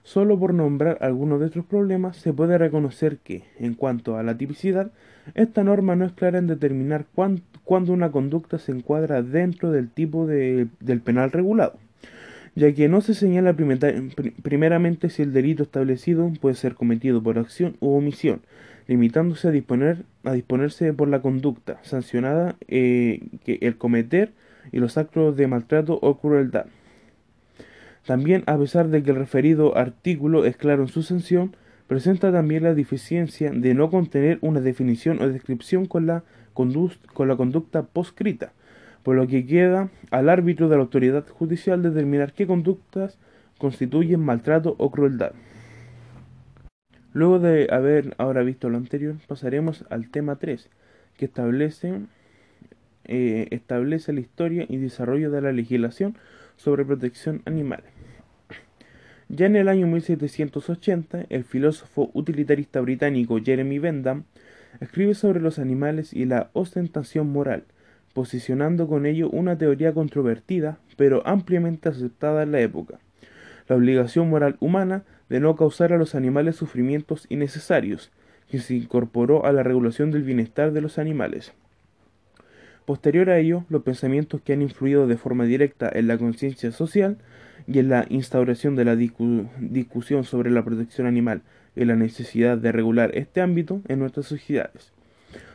Solo 0.03 0.39
por 0.39 0.53
nombrar 0.53 0.97
algunos 1.01 1.39
de 1.39 1.47
estos 1.47 1.65
problemas 1.65 2.17
se 2.17 2.33
puede 2.33 2.57
reconocer 2.57 3.17
que, 3.17 3.43
en 3.59 3.75
cuanto 3.75 4.17
a 4.17 4.23
la 4.23 4.37
tipicidad, 4.37 4.91
esta 5.33 5.63
norma 5.63 5.95
no 5.95 6.05
es 6.05 6.11
clara 6.11 6.39
en 6.39 6.47
determinar 6.47 7.05
cuándo 7.13 7.93
una 7.93 8.11
conducta 8.11 8.57
se 8.57 8.71
encuadra 8.71 9.21
dentro 9.21 9.71
del 9.71 9.89
tipo 9.89 10.27
del 10.27 11.01
penal 11.03 11.31
regulado, 11.31 11.77
ya 12.55 12.73
que 12.73 12.89
no 12.89 13.01
se 13.01 13.13
señala 13.13 13.53
primeramente 13.53 15.09
si 15.09 15.21
el 15.21 15.33
delito 15.33 15.63
establecido 15.63 16.31
puede 16.41 16.55
ser 16.55 16.75
cometido 16.75 17.21
por 17.21 17.39
acción 17.39 17.75
u 17.79 17.95
omisión, 17.95 18.41
limitándose 18.87 19.47
a, 19.47 19.51
disponer, 19.51 20.03
a 20.23 20.33
disponerse 20.33 20.93
por 20.93 21.07
la 21.07 21.21
conducta 21.21 21.79
sancionada 21.83 22.55
eh, 22.67 23.21
que 23.45 23.59
el 23.61 23.77
cometer 23.77 24.31
y 24.71 24.79
los 24.79 24.97
actos 24.97 25.35
de 25.37 25.47
maltrato 25.47 25.97
o 26.01 26.17
crueldad. 26.19 26.65
También, 28.05 28.43
a 28.47 28.57
pesar 28.57 28.89
de 28.89 29.03
que 29.03 29.11
el 29.11 29.17
referido 29.17 29.77
artículo 29.77 30.45
es 30.45 30.57
claro 30.57 30.83
en 30.83 30.87
su 30.87 31.03
sanción, 31.03 31.55
presenta 31.91 32.31
también 32.31 32.63
la 32.63 32.73
deficiencia 32.73 33.51
de 33.51 33.73
no 33.73 33.89
contener 33.89 34.37
una 34.39 34.61
definición 34.61 35.21
o 35.21 35.27
descripción 35.27 35.87
con 35.87 36.05
la, 36.05 36.23
con 36.53 37.27
la 37.27 37.35
conducta 37.35 37.83
poscrita, 37.83 38.53
por 39.03 39.17
lo 39.17 39.27
que 39.27 39.45
queda 39.45 39.89
al 40.09 40.29
árbitro 40.29 40.69
de 40.69 40.77
la 40.77 40.83
autoridad 40.83 41.27
judicial 41.27 41.83
determinar 41.83 42.31
qué 42.31 42.47
conductas 42.47 43.17
constituyen 43.57 44.21
maltrato 44.21 44.75
o 44.77 44.89
crueldad. 44.89 45.33
Luego 47.11 47.39
de 47.39 47.67
haber 47.69 48.15
ahora 48.17 48.41
visto 48.43 48.69
lo 48.69 48.77
anterior, 48.77 49.15
pasaremos 49.27 49.83
al 49.89 50.09
tema 50.09 50.37
3, 50.37 50.69
que 51.17 51.25
establece, 51.25 52.03
eh, 53.03 53.49
establece 53.51 54.13
la 54.13 54.21
historia 54.21 54.65
y 54.69 54.77
desarrollo 54.77 55.29
de 55.29 55.41
la 55.41 55.51
legislación 55.51 56.15
sobre 56.55 56.85
protección 56.85 57.41
animal. 57.43 57.83
Ya 59.33 59.45
en 59.45 59.55
el 59.55 59.69
año 59.69 59.87
1780, 59.87 61.27
el 61.29 61.45
filósofo 61.45 62.11
utilitarista 62.13 62.81
británico 62.81 63.39
Jeremy 63.41 63.79
Bentham 63.79 64.25
escribe 64.81 65.13
sobre 65.13 65.39
los 65.39 65.57
animales 65.57 66.11
y 66.11 66.25
la 66.25 66.49
ostentación 66.51 67.31
moral, 67.31 67.63
posicionando 68.13 68.89
con 68.89 69.05
ello 69.05 69.29
una 69.29 69.57
teoría 69.57 69.93
controvertida, 69.93 70.79
pero 70.97 71.25
ampliamente 71.25 71.87
aceptada 71.87 72.43
en 72.43 72.51
la 72.51 72.59
época. 72.59 72.99
La 73.69 73.77
obligación 73.77 74.29
moral 74.29 74.57
humana 74.59 75.03
de 75.29 75.39
no 75.39 75.55
causar 75.55 75.93
a 75.93 75.97
los 75.97 76.13
animales 76.13 76.57
sufrimientos 76.57 77.25
innecesarios, 77.29 78.11
que 78.49 78.59
se 78.59 78.75
incorporó 78.75 79.45
a 79.45 79.53
la 79.53 79.63
regulación 79.63 80.11
del 80.11 80.23
bienestar 80.23 80.73
de 80.73 80.81
los 80.81 80.99
animales. 80.99 81.53
Posterior 82.83 83.29
a 83.29 83.37
ello, 83.37 83.63
los 83.69 83.83
pensamientos 83.83 84.41
que 84.41 84.51
han 84.51 84.61
influido 84.61 85.07
de 85.07 85.15
forma 85.15 85.45
directa 85.45 85.89
en 85.89 86.07
la 86.07 86.17
conciencia 86.17 86.73
social 86.73 87.17
y 87.71 87.79
en 87.79 87.89
la 87.89 88.05
instauración 88.09 88.75
de 88.75 88.85
la 88.85 88.95
discusión 88.95 90.23
sobre 90.23 90.51
la 90.51 90.63
protección 90.63 91.07
animal 91.07 91.41
y 91.75 91.85
la 91.85 91.95
necesidad 91.95 92.57
de 92.57 92.71
regular 92.71 93.11
este 93.13 93.41
ámbito 93.41 93.81
en 93.87 93.99
nuestras 93.99 94.25
sociedades. 94.25 94.91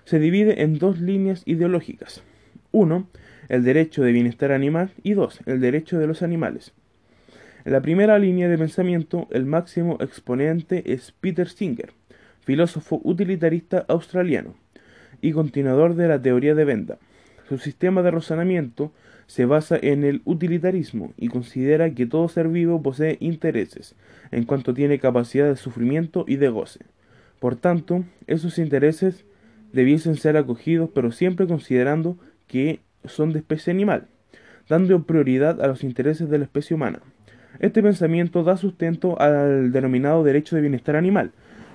Se 0.05 0.19
divide 0.19 0.63
en 0.63 0.79
dos 0.79 1.01
líneas 1.01 1.43
ideológicas. 1.45 2.23
Uno, 2.73 3.07
el 3.49 3.65
derecho 3.65 4.03
de 4.03 4.13
bienestar 4.13 4.53
animal 4.53 4.91
y 5.03 5.15
dos, 5.15 5.41
el 5.47 5.61
derecho 5.61 5.99
de 5.99 6.07
los 6.07 6.23
animales. 6.23 6.73
En 7.65 7.73
la 7.73 7.83
primera 7.83 8.19
línea 8.19 8.49
de 8.49 8.57
pensamiento, 8.57 9.29
el 9.31 9.45
máximo 9.45 9.99
exponente 10.01 10.93
es 10.93 11.13
Peter 11.21 11.49
Singer, 11.49 11.93
filósofo 12.41 13.01
utilitarista 13.03 13.85
australiano 13.89 14.55
y 15.21 15.33
continuador 15.33 15.97
de 15.97 16.09
la 16.09 16.23
teoría 16.23 16.55
de 16.55 16.65
venta. 16.65 16.99
Su 17.49 17.59
sistema 17.59 18.03
de 18.03 18.13
razonamiento 18.13 18.93
se 19.27 19.45
basa 19.45 19.79
en 19.81 20.05
el 20.05 20.23
utilitarismo 20.25 21.13
y 21.17 21.29
considera 21.29 21.91
que 21.91 22.07
todo 22.07 22.29
ser 22.29 22.49
vivo 22.49 22.83
posee 22.83 23.17
intereses, 23.21 23.95
en 24.31 24.45
cuanto 24.45 24.75
tiene 24.75 24.99
capacidad 24.99 25.49
de 25.49 25.57
sufrimiento 25.57 26.25
y 26.29 26.37
de 26.37 26.49
goce. 26.49 26.81
Por 27.41 27.57
tanto, 27.57 28.05
esos 28.27 28.59
intereses 28.59 29.25
debiesen 29.73 30.17
ser 30.17 30.37
acogidos, 30.37 30.91
pero 30.95 31.13
siempre 31.13 31.47
considerando 31.47 32.19
que 32.47 32.81
son 33.05 33.33
de 33.33 33.41
especie 33.41 33.73
animal, 33.73 34.07
dando 34.69 35.03
prioridad 35.05 35.61
a 35.61 35.67
los 35.67 35.85
intereses 35.85 36.31
de 36.31 36.39
la 36.39 36.45
especie 36.45 36.75
humana. 36.75 37.01
Este 37.59 37.83
pensamiento 37.83 38.43
da 38.43 38.57
sustento 38.57 39.21
al 39.21 39.73
denominado 39.73 40.23
derecho 40.25 40.57
de 40.57 40.63
bienestar 40.63 40.97
animal, 40.97 41.33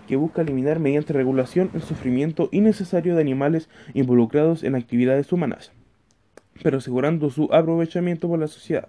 que 0.08 0.16
busca 0.16 0.42
eliminar 0.42 0.80
mediante 0.80 1.14
regulación 1.14 1.70
el 1.74 1.82
sufrimiento 1.82 2.50
innecesario 2.52 3.16
de 3.16 3.22
animales 3.22 3.70
involucrados 3.94 4.64
en 4.64 4.76
actividades 4.76 5.32
humanas, 5.32 5.72
pero 6.64 6.78
asegurando 6.78 7.30
su 7.30 7.50
aprovechamiento 7.52 8.28
por 8.28 8.40
la 8.40 8.48
sociedad. 8.48 8.88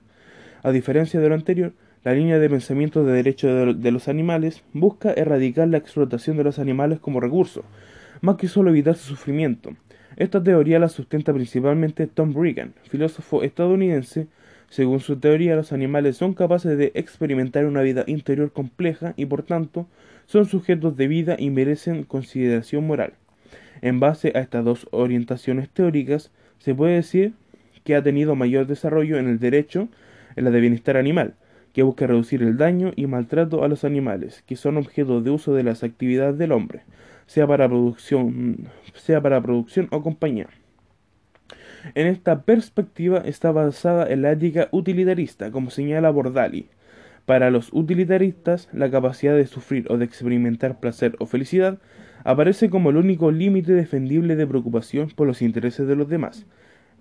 A 0.62 0.70
diferencia 0.70 1.20
de 1.20 1.28
lo 1.28 1.34
anterior, 1.34 1.72
la 2.04 2.14
línea 2.14 2.38
de 2.38 2.50
pensamiento 2.50 3.04
de 3.04 3.12
derecho 3.12 3.74
de 3.74 3.90
los 3.90 4.08
animales 4.08 4.62
busca 4.72 5.12
erradicar 5.12 5.68
la 5.68 5.78
explotación 5.78 6.36
de 6.36 6.44
los 6.44 6.58
animales 6.58 6.98
como 6.98 7.20
recurso, 7.20 7.64
más 8.20 8.36
que 8.36 8.48
solo 8.48 8.70
evitar 8.70 8.96
su 8.96 9.08
sufrimiento. 9.14 9.74
Esta 10.16 10.42
teoría 10.42 10.78
la 10.78 10.88
sustenta 10.88 11.32
principalmente 11.32 12.06
Tom 12.06 12.34
Regan, 12.34 12.74
filósofo 12.88 13.42
estadounidense 13.42 14.28
según 14.72 15.00
su 15.00 15.18
teoría, 15.18 15.54
los 15.54 15.74
animales 15.74 16.16
son 16.16 16.32
capaces 16.32 16.78
de 16.78 16.92
experimentar 16.94 17.66
una 17.66 17.82
vida 17.82 18.04
interior 18.06 18.50
compleja 18.52 19.12
y 19.18 19.26
por 19.26 19.42
tanto 19.42 19.86
son 20.24 20.46
sujetos 20.46 20.96
de 20.96 21.08
vida 21.08 21.36
y 21.38 21.50
merecen 21.50 22.04
consideración 22.04 22.86
moral. 22.86 23.12
En 23.82 24.00
base 24.00 24.32
a 24.34 24.40
estas 24.40 24.64
dos 24.64 24.88
orientaciones 24.90 25.68
teóricas, 25.68 26.30
se 26.58 26.74
puede 26.74 26.94
decir 26.94 27.34
que 27.84 27.94
ha 27.94 28.02
tenido 28.02 28.34
mayor 28.34 28.66
desarrollo 28.66 29.18
en 29.18 29.28
el 29.28 29.38
derecho, 29.38 29.88
en 30.36 30.44
la 30.44 30.50
de 30.50 30.60
bienestar 30.60 30.96
animal, 30.96 31.34
que 31.72 31.82
busca 31.82 32.06
reducir 32.06 32.42
el 32.42 32.56
daño 32.56 32.92
y 32.96 33.06
maltrato 33.06 33.64
a 33.64 33.68
los 33.68 33.84
animales, 33.84 34.42
que 34.46 34.56
son 34.56 34.76
objeto 34.76 35.20
de 35.20 35.30
uso 35.30 35.54
de 35.54 35.62
las 35.62 35.82
actividades 35.82 36.38
del 36.38 36.52
hombre, 36.52 36.82
sea 37.26 37.46
para 37.46 37.68
producción, 37.68 38.68
sea 38.94 39.20
para 39.20 39.40
producción 39.40 39.88
o 39.90 40.02
compañía. 40.02 40.48
En 41.94 42.06
esta 42.06 42.42
perspectiva 42.42 43.18
está 43.18 43.50
basada 43.50 44.06
en 44.08 44.22
la 44.22 44.32
ética 44.32 44.68
utilitarista, 44.70 45.50
como 45.50 45.70
señala 45.70 46.10
Bordali. 46.10 46.68
Para 47.26 47.50
los 47.50 47.72
utilitaristas, 47.72 48.68
la 48.72 48.90
capacidad 48.90 49.34
de 49.34 49.46
sufrir 49.46 49.86
o 49.90 49.96
de 49.96 50.04
experimentar 50.04 50.80
placer 50.80 51.16
o 51.18 51.26
felicidad 51.26 51.78
aparece 52.24 52.70
como 52.70 52.90
el 52.90 52.96
único 52.96 53.30
límite 53.32 53.72
defendible 53.72 54.36
de 54.36 54.46
preocupación 54.46 55.08
por 55.14 55.26
los 55.26 55.42
intereses 55.42 55.86
de 55.86 55.96
los 55.96 56.08
demás. 56.08 56.46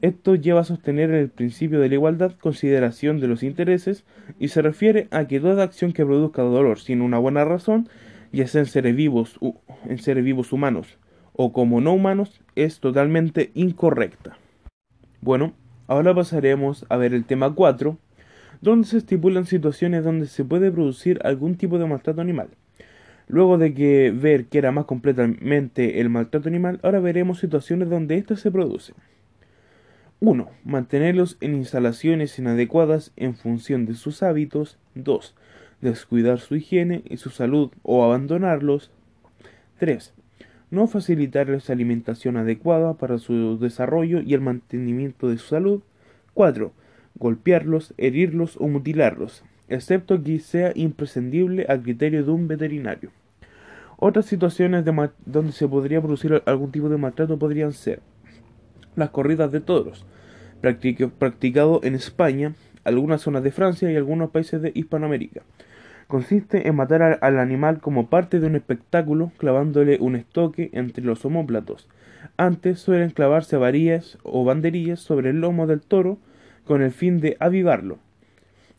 Esto 0.01 0.35
lleva 0.35 0.61
a 0.61 0.65
sostener 0.65 1.11
el 1.11 1.29
principio 1.29 1.79
de 1.79 1.89
la 1.89 1.95
igualdad, 1.95 2.33
consideración 2.39 3.19
de 3.19 3.27
los 3.27 3.43
intereses, 3.43 4.03
y 4.39 4.47
se 4.47 4.61
refiere 4.61 5.07
a 5.11 5.27
que 5.27 5.39
toda 5.39 5.63
acción 5.63 5.93
que 5.93 6.05
produzca 6.05 6.41
dolor 6.41 6.79
sin 6.79 7.01
una 7.01 7.19
buena 7.19 7.45
razón, 7.45 7.87
ya 8.31 8.47
sea 8.47 8.61
en 8.61 8.67
seres 8.67 8.95
vivos, 8.95 9.39
en 9.85 9.99
seres 9.99 10.23
vivos 10.23 10.53
humanos 10.53 10.97
o 11.33 11.53
como 11.53 11.81
no 11.81 11.93
humanos, 11.93 12.41
es 12.55 12.79
totalmente 12.79 13.51
incorrecta. 13.53 14.37
Bueno, 15.21 15.53
ahora 15.87 16.13
pasaremos 16.13 16.85
a 16.89 16.97
ver 16.97 17.13
el 17.13 17.25
tema 17.25 17.53
4, 17.53 17.97
donde 18.61 18.87
se 18.87 18.97
estipulan 18.97 19.45
situaciones 19.45 20.03
donde 20.03 20.27
se 20.27 20.43
puede 20.43 20.71
producir 20.71 21.19
algún 21.23 21.55
tipo 21.55 21.79
de 21.79 21.87
maltrato 21.87 22.21
animal. 22.21 22.49
Luego 23.27 23.57
de 23.57 23.73
que 23.73 24.11
ver 24.11 24.45
que 24.45 24.57
era 24.57 24.71
más 24.71 24.85
completamente 24.85 26.01
el 26.01 26.09
maltrato 26.09 26.49
animal, 26.49 26.79
ahora 26.83 26.99
veremos 26.99 27.39
situaciones 27.39 27.89
donde 27.89 28.17
éste 28.17 28.35
se 28.35 28.51
produce. 28.51 28.93
1. 30.23 30.51
Mantenerlos 30.63 31.37
en 31.41 31.55
instalaciones 31.55 32.37
inadecuadas 32.37 33.11
en 33.15 33.33
función 33.33 33.87
de 33.87 33.95
sus 33.95 34.21
hábitos. 34.21 34.77
2. 34.93 35.33
Descuidar 35.81 36.39
su 36.39 36.55
higiene 36.55 37.01
y 37.09 37.17
su 37.17 37.31
salud 37.31 37.71
o 37.81 38.03
abandonarlos. 38.03 38.91
3. 39.79 40.13
No 40.69 40.85
facilitarles 40.85 41.71
alimentación 41.71 42.37
adecuada 42.37 42.93
para 42.93 43.17
su 43.17 43.57
desarrollo 43.57 44.21
y 44.21 44.35
el 44.35 44.41
mantenimiento 44.41 45.27
de 45.27 45.39
su 45.39 45.47
salud. 45.47 45.81
4. 46.35 46.71
Golpearlos, 47.15 47.95
herirlos 47.97 48.57
o 48.57 48.67
mutilarlos, 48.67 49.43
excepto 49.69 50.21
que 50.23 50.37
sea 50.37 50.71
imprescindible 50.75 51.65
al 51.67 51.81
criterio 51.81 52.23
de 52.23 52.29
un 52.29 52.47
veterinario. 52.47 53.09
Otras 53.97 54.27
situaciones 54.27 54.85
donde 55.25 55.51
se 55.51 55.67
podría 55.67 55.99
producir 55.99 56.43
algún 56.45 56.71
tipo 56.71 56.89
de 56.89 56.97
maltrato 56.97 57.39
podrían 57.39 57.73
ser 57.73 58.01
las 58.95 59.09
corridas 59.09 59.51
de 59.51 59.61
toros, 59.61 60.05
practicado 60.61 61.81
en 61.83 61.95
España, 61.95 62.53
algunas 62.83 63.21
zonas 63.21 63.43
de 63.43 63.51
Francia 63.51 63.91
y 63.91 63.95
algunos 63.95 64.31
países 64.31 64.61
de 64.61 64.71
Hispanoamérica. 64.73 65.41
Consiste 66.07 66.67
en 66.67 66.75
matar 66.75 67.19
al 67.21 67.39
animal 67.39 67.79
como 67.79 68.09
parte 68.09 68.39
de 68.39 68.47
un 68.47 68.55
espectáculo 68.55 69.31
clavándole 69.37 69.97
un 70.01 70.15
estoque 70.17 70.69
entre 70.73 71.05
los 71.05 71.23
homóplatos. 71.23 71.87
Antes 72.35 72.79
suelen 72.79 73.11
clavarse 73.11 73.55
varillas 73.55 74.17
o 74.23 74.43
banderillas 74.43 74.99
sobre 74.99 75.29
el 75.29 75.39
lomo 75.39 75.67
del 75.67 75.81
toro 75.81 76.17
con 76.65 76.81
el 76.81 76.91
fin 76.91 77.21
de 77.21 77.37
avivarlo. 77.39 77.99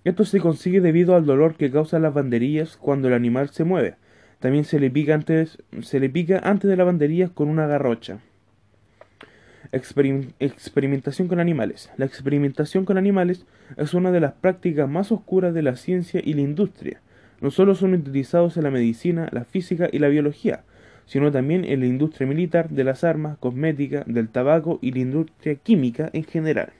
Esto 0.04 0.25
se 0.25 0.40
consigue 0.40 0.81
debido 0.81 1.14
al 1.14 1.25
dolor 1.25 1.54
que 1.54 1.71
causan 1.71 2.02
las 2.02 2.12
banderillas 2.12 2.76
cuando 2.76 3.09
el 3.09 3.14
animal 3.14 3.49
se 3.49 3.64
mueve. 3.64 3.95
También 4.40 4.64
se 4.64 4.81
le 4.81 4.90
pica 4.90 5.14
antes, 5.14 5.59
se 5.81 6.00
le 6.00 6.11
pica 6.11 6.40
antes 6.42 6.69
de 6.69 6.76
la 6.76 6.85
banderilla 6.85 7.28
con 7.28 7.49
una 7.49 7.66
garrocha. 7.66 8.19
Experimentación 9.73 11.29
con 11.29 11.41
animales. 11.41 11.91
La 11.97 12.05
experimentación 12.05 12.85
con 12.85 12.99
animales 12.99 13.47
es 13.76 13.95
una 13.95 14.12
de 14.12 14.21
las 14.21 14.35
prácticas 14.35 14.88
más 14.88 15.11
oscuras 15.11 15.55
de 15.55 15.62
la 15.62 15.76
ciencia 15.76 16.21
y 16.23 16.35
la 16.35 16.43
industria. 16.43 17.00
No 17.41 17.50
solo 17.50 17.75
son 17.75 17.95
utilizados 17.95 18.57
en 18.57 18.64
la 18.64 18.71
medicina, 18.71 19.29
la 19.33 19.45
física 19.45 19.88
y 19.91 19.99
la 19.99 20.09
biología, 20.09 20.64
sino 21.07 21.33
también 21.33 21.64
en 21.64 21.81
la 21.81 21.87
industria 21.87 22.29
militar, 22.29 22.69
de 22.69 22.85
las 22.85 23.02
armas, 23.02 23.38
cosmética, 23.38 24.05
del 24.07 24.29
tabaco 24.29 24.79
y 24.81 24.93
la 24.93 25.00
industria 25.00 25.57
química 25.57 26.11
en 26.12 26.25
general. 26.25 26.73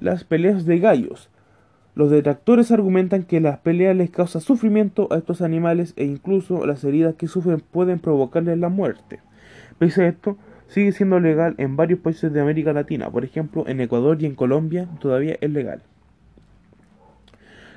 Las 0.00 0.24
peleas 0.24 0.64
de 0.64 0.78
gallos 0.80 1.30
los 1.94 2.10
detractores 2.10 2.70
argumentan 2.70 3.24
que 3.24 3.40
las 3.40 3.58
peleas 3.58 3.94
les 3.94 4.10
causan 4.10 4.40
sufrimiento 4.40 5.08
a 5.10 5.18
estos 5.18 5.42
animales 5.42 5.92
e 5.96 6.04
incluso 6.04 6.64
las 6.64 6.84
heridas 6.84 7.16
que 7.16 7.28
sufren 7.28 7.60
pueden 7.60 7.98
provocarles 7.98 8.58
la 8.58 8.70
muerte. 8.70 9.20
Pese 9.78 10.04
a 10.04 10.08
esto, 10.08 10.38
sigue 10.68 10.92
siendo 10.92 11.20
legal 11.20 11.54
en 11.58 11.76
varios 11.76 12.00
países 12.00 12.32
de 12.32 12.40
América 12.40 12.72
Latina, 12.72 13.10
por 13.10 13.24
ejemplo 13.24 13.64
en 13.66 13.80
Ecuador 13.80 14.20
y 14.20 14.26
en 14.26 14.34
Colombia 14.34 14.88
todavía 15.00 15.36
es 15.40 15.50
legal. 15.50 15.82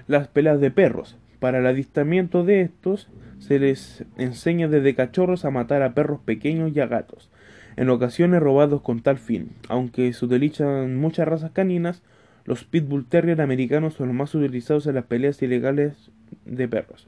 Las 0.08 0.28
peleas 0.28 0.60
de 0.60 0.72
perros. 0.72 1.18
Para 1.40 1.60
el 1.60 1.68
adiestramiento 1.68 2.44
de 2.44 2.62
estos 2.62 3.10
se 3.40 3.60
les 3.60 4.06
enseña 4.18 4.68
desde 4.68 4.96
cachorros 4.96 5.46
a 5.46 5.52
matar 5.52 5.84
a 5.84 5.94
perros 5.94 6.20
pequeños 6.24 6.72
y 6.74 6.80
a 6.80 6.88
gatos, 6.88 7.30
en 7.76 7.90
ocasiones 7.90 8.40
robados 8.42 8.82
con 8.82 9.02
tal 9.02 9.18
fin. 9.18 9.50
Aunque 9.68 10.12
se 10.14 10.26
utilizan 10.26 10.96
muchas 10.96 11.28
razas 11.28 11.52
caninas, 11.52 12.02
los 12.46 12.64
Pitbull 12.64 13.06
Terrier 13.06 13.42
americanos 13.42 13.96
son 13.96 14.08
los 14.08 14.16
más 14.16 14.34
utilizados 14.36 14.88
en 14.88 14.96
las 14.96 15.06
peleas 15.06 15.42
ilegales 15.42 16.12
de 16.46 16.68
perros. 16.68 17.08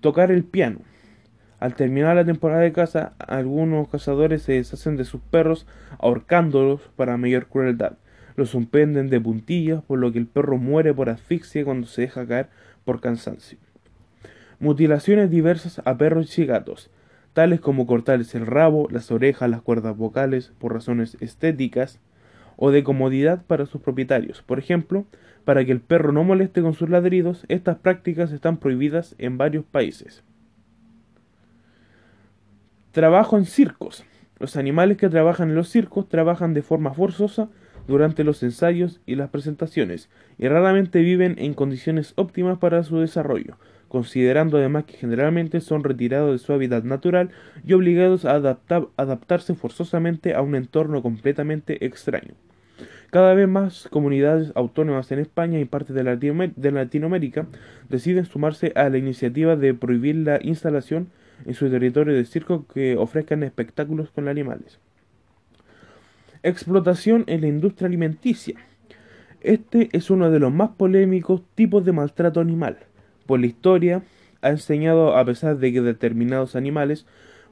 Tocar 0.00 0.30
el 0.30 0.44
piano. 0.44 0.80
Al 1.60 1.74
terminar 1.74 2.14
la 2.14 2.24
temporada 2.24 2.60
de 2.60 2.72
caza, 2.72 3.14
algunos 3.18 3.88
cazadores 3.88 4.42
se 4.42 4.52
deshacen 4.52 4.96
de 4.96 5.04
sus 5.04 5.20
perros 5.20 5.66
ahorcándolos 5.98 6.82
para 6.94 7.16
mayor 7.16 7.48
crueldad. 7.48 7.94
Los 8.36 8.50
suspenden 8.50 9.10
de 9.10 9.20
puntillas, 9.20 9.82
por 9.82 9.98
lo 9.98 10.12
que 10.12 10.20
el 10.20 10.26
perro 10.26 10.56
muere 10.56 10.94
por 10.94 11.10
asfixia 11.10 11.64
cuando 11.64 11.88
se 11.88 12.02
deja 12.02 12.26
caer 12.26 12.48
por 12.84 13.00
cansancio. 13.00 13.58
Mutilaciones 14.60 15.30
diversas 15.30 15.82
a 15.84 15.98
perros 15.98 16.38
y 16.38 16.46
gatos, 16.46 16.90
tales 17.32 17.60
como 17.60 17.86
cortarles 17.86 18.36
el 18.36 18.46
rabo, 18.46 18.88
las 18.90 19.10
orejas, 19.10 19.50
las 19.50 19.62
cuerdas 19.62 19.96
vocales, 19.96 20.52
por 20.60 20.72
razones 20.72 21.16
estéticas, 21.20 21.98
o 22.56 22.70
de 22.70 22.84
comodidad 22.84 23.44
para 23.46 23.66
sus 23.66 23.80
propietarios. 23.80 24.42
Por 24.42 24.58
ejemplo, 24.58 25.06
para 25.44 25.64
que 25.64 25.72
el 25.72 25.80
perro 25.80 26.12
no 26.12 26.24
moleste 26.24 26.60
con 26.60 26.74
sus 26.74 26.88
ladridos, 26.88 27.44
estas 27.48 27.78
prácticas 27.78 28.32
están 28.32 28.58
prohibidas 28.58 29.14
en 29.18 29.38
varios 29.38 29.64
países. 29.64 30.24
Trabajo 32.98 33.38
en 33.38 33.44
circos. 33.44 34.04
Los 34.40 34.56
animales 34.56 34.96
que 34.96 35.08
trabajan 35.08 35.50
en 35.50 35.54
los 35.54 35.68
circos 35.68 36.08
trabajan 36.08 36.52
de 36.52 36.62
forma 36.62 36.94
forzosa 36.94 37.48
durante 37.86 38.24
los 38.24 38.42
ensayos 38.42 39.00
y 39.06 39.14
las 39.14 39.30
presentaciones, 39.30 40.10
y 40.36 40.48
raramente 40.48 40.98
viven 40.98 41.36
en 41.38 41.54
condiciones 41.54 42.12
óptimas 42.16 42.58
para 42.58 42.82
su 42.82 42.98
desarrollo, 42.98 43.56
considerando 43.86 44.58
además 44.58 44.86
que 44.86 44.96
generalmente 44.96 45.60
son 45.60 45.84
retirados 45.84 46.32
de 46.32 46.44
su 46.44 46.52
hábitat 46.52 46.82
natural 46.82 47.30
y 47.64 47.74
obligados 47.74 48.24
a 48.24 48.34
adaptarse 48.34 49.54
forzosamente 49.54 50.34
a 50.34 50.42
un 50.42 50.56
entorno 50.56 51.00
completamente 51.00 51.86
extraño. 51.86 52.34
Cada 53.10 53.32
vez 53.34 53.46
más 53.46 53.86
comunidades 53.92 54.50
autónomas 54.56 55.12
en 55.12 55.20
España 55.20 55.60
y 55.60 55.66
parte 55.66 55.92
de, 55.92 56.02
Latinoamérica 56.72 57.46
deciden 57.88 58.24
sumarse 58.24 58.72
a 58.74 58.88
la 58.88 58.98
iniciativa 58.98 59.54
de 59.54 59.72
prohibir 59.72 60.16
la 60.16 60.40
instalación 60.42 61.10
en 61.44 61.54
su 61.54 61.70
territorio 61.70 62.14
de 62.14 62.24
circo 62.24 62.66
que 62.66 62.96
ofrezcan 62.96 63.42
espectáculos 63.42 64.10
con 64.10 64.28
animales. 64.28 64.78
Explotación 66.42 67.24
en 67.26 67.40
la 67.40 67.48
industria 67.48 67.88
alimenticia. 67.88 68.56
Este 69.40 69.88
es 69.92 70.10
uno 70.10 70.30
de 70.30 70.38
los 70.38 70.52
más 70.52 70.70
polémicos 70.70 71.42
tipos 71.54 71.84
de 71.84 71.92
maltrato 71.92 72.40
animal. 72.40 72.78
Por 73.26 73.40
la 73.40 73.46
historia, 73.46 74.02
ha 74.42 74.50
enseñado 74.50 75.16
a 75.16 75.24
pesar 75.24 75.58
de 75.58 75.72
que 75.72 75.80
determinados 75.80 76.56
animales 76.56 77.06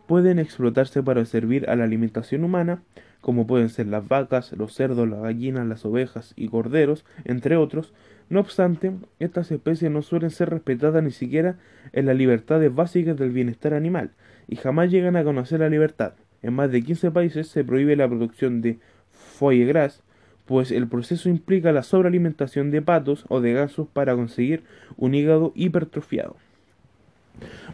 pueden 0.07 0.38
explotarse 0.38 1.03
para 1.03 1.25
servir 1.25 1.68
a 1.68 1.77
la 1.77 1.85
alimentación 1.85 2.44
humana, 2.44 2.83
como 3.20 3.46
pueden 3.46 3.68
ser 3.68 3.88
las 3.88 4.07
vacas, 4.07 4.53
los 4.53 4.72
cerdos, 4.75 5.09
las 5.09 5.20
gallinas, 5.20 5.66
las 5.66 5.85
ovejas 5.85 6.33
y 6.37 6.49
corderos, 6.49 7.05
entre 7.25 7.57
otros. 7.57 7.92
No 8.29 8.41
obstante, 8.41 8.93
estas 9.21 9.51
especies 9.53 9.91
no 9.91 10.03
suelen 10.03 10.31
ser 10.31 10.51
respetadas 10.51 11.03
ni 11.03 11.12
siquiera 11.12 11.59
en 11.93 12.07
las 12.07 12.17
libertades 12.17 12.75
básicas 12.75 13.17
del 13.17 13.31
bienestar 13.31 13.73
animal, 13.73 14.11
y 14.49 14.57
jamás 14.57 14.91
llegan 14.91 15.17
a 15.17 15.25
conocer 15.25 15.61
la 15.61 15.69
libertad. 15.69 16.15
En 16.43 16.55
más 16.55 16.71
de 16.71 16.83
15 16.83 17.11
países 17.12 17.49
se 17.49 17.65
prohíbe 17.65 17.97
la 17.97 18.09
producción 18.09 18.62
de 18.62 18.79
foie 19.11 19.65
gras, 19.65 20.03
pues 20.45 20.71
el 20.71 20.89
proceso 20.89 21.29
implica 21.29 21.73
la 21.73 21.83
sobrealimentación 21.83 22.71
de 22.71 22.83
patos 22.83 23.25
o 23.29 23.41
de 23.41 23.53
gansos 23.53 23.89
para 23.89 24.15
conseguir 24.15 24.62
un 24.97 25.15
hígado 25.15 25.53
hipertrofiado. 25.55 26.37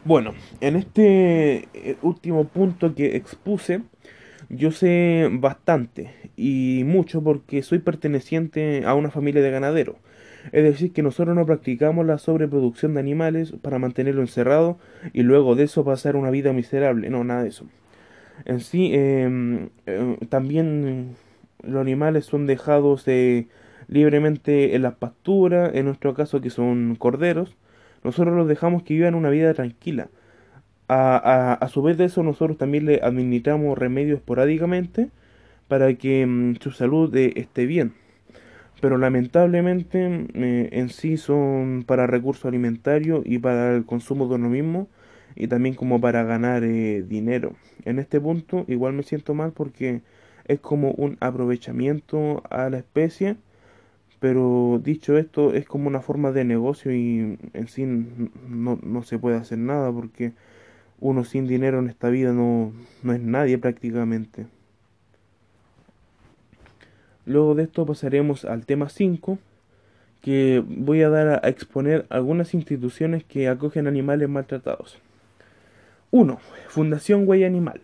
Bueno, 0.05 0.35
en 0.61 0.77
este 0.77 1.69
eh, 1.75 1.97
último 2.03 2.45
punto 2.45 2.95
que 2.95 3.17
expuse, 3.17 3.83
yo 4.49 4.71
sé 4.71 5.29
bastante 5.33 6.15
y 6.37 6.83
mucho 6.85 7.23
porque 7.23 7.63
soy 7.63 7.79
perteneciente 7.79 8.85
a 8.85 8.95
una 8.95 9.11
familia 9.11 9.43
de 9.43 9.51
ganaderos. 9.51 9.97
Es 10.51 10.65
decir, 10.65 10.93
que 10.93 11.03
nosotros 11.03 11.37
no 11.37 11.47
practicamos 11.47 12.05
la 12.07 12.19
sobreproducción 12.19 12.95
de 12.95 13.01
animales 13.01 13.53
para 13.63 13.79
mantenerlo 13.79 14.23
encerrado 14.23 14.79
y 15.13 15.23
luego 15.23 15.55
de 15.55 15.65
eso 15.65 15.85
pasar 15.85 16.17
una 16.17 16.31
vida 16.31 16.53
miserable. 16.53 17.11
No, 17.11 17.23
nada 17.25 17.43
de 17.45 17.51
eso. 17.51 17.67
En 18.45 18.61
sí, 18.61 18.91
em, 18.95 19.69
eh, 19.87 20.19
también 20.29 21.17
los 21.63 21.81
animales 21.81 22.25
son 22.27 22.47
dejados 22.47 23.07
eh, 23.07 23.47
libremente 23.89 24.75
en 24.75 24.83
las 24.83 24.95
pasturas, 24.95 25.73
en 25.75 25.87
nuestro 25.87 26.15
caso 26.15 26.41
que 26.41 26.51
son 26.51 26.97
corderos. 26.97 27.57
Nosotros 28.05 28.35
los 28.37 28.49
dejamos 28.49 28.83
que 28.83 28.95
vivan 28.95 29.15
una 29.15 29.31
vida 29.31 29.55
tranquila 29.55 30.09
a, 30.93 31.69
su 31.71 31.83
vez 31.83 31.97
de 31.97 32.05
eso, 32.05 32.23
nosotros 32.23 32.59
también 32.59 32.87
le 32.87 33.01
administramos 33.03 33.79
remedios 33.79 34.19
esporádicamente 34.19 35.11
para 35.69 35.95
que 35.95 36.27
mm, 36.27 36.57
su 36.61 36.71
salud 36.71 37.15
eh, 37.17 37.33
esté 37.37 37.67
bien. 37.67 37.95
Pero 38.83 38.99
lamentablemente 38.99 40.27
eh, 40.35 40.69
en 40.73 40.89
sí 40.89 41.17
son 41.17 41.85
para 41.87 42.09
recursos 42.09 42.47
alimentarios 42.47 43.23
y 43.25 43.39
para 43.39 43.77
el 43.77 43.85
consumo 43.87 44.27
de 44.27 44.35
uno 44.35 44.49
mismo 44.49 44.89
y 45.37 45.47
también 45.47 45.77
como 45.77 46.01
para 46.01 46.25
ganar 46.25 46.65
eh, 46.65 47.05
dinero. 47.07 47.55
En 47.85 48.01
este 48.01 48.21
punto 48.21 48.65
igual 48.67 48.95
me 48.95 49.05
siento 49.05 49.35
mal 49.35 49.53
porque 49.53 50.03
es 50.49 50.59
como 50.59 50.91
un 50.91 51.17
aprovechamiento 51.21 52.43
a 52.51 52.71
la 52.71 52.79
especie, 52.79 53.37
pero 54.19 54.81
dicho 54.83 55.17
esto 55.17 55.55
es 55.55 55.65
como 55.65 55.87
una 55.87 56.01
forma 56.01 56.33
de 56.33 56.45
negocio 56.45 56.93
y 56.93 57.39
en 57.53 57.69
sí 57.69 57.85
no, 57.87 58.81
no 58.83 59.03
se 59.05 59.17
puede 59.17 59.37
hacer 59.37 59.59
nada 59.59 59.93
porque 59.93 60.33
uno 60.99 61.23
sin 61.23 61.47
dinero 61.47 61.79
en 61.79 61.89
esta 61.89 62.09
vida 62.11 62.33
no, 62.33 62.73
no 63.05 63.13
es 63.13 63.21
nadie 63.21 63.59
prácticamente. 63.59 64.47
Luego 67.27 67.55
de 67.55 67.65
esto 67.65 67.87
pasaremos 67.87 68.45
al 68.45 68.67
tema 68.67 68.89
5, 68.89 69.39
que 70.21 70.63
voy 70.67 71.03
a 71.03 71.09
dar 71.09 71.45
a 71.45 71.49
exponer 71.49 72.07
algunas 72.11 72.55
instituciones 72.55 73.25
que 73.25 73.49
acogen 73.49 73.87
animales 73.87 74.29
maltratados. 74.29 74.99
1. 76.11 76.39
Fundación 76.69 77.27
Huella 77.27 77.47
Animal. 77.47 77.81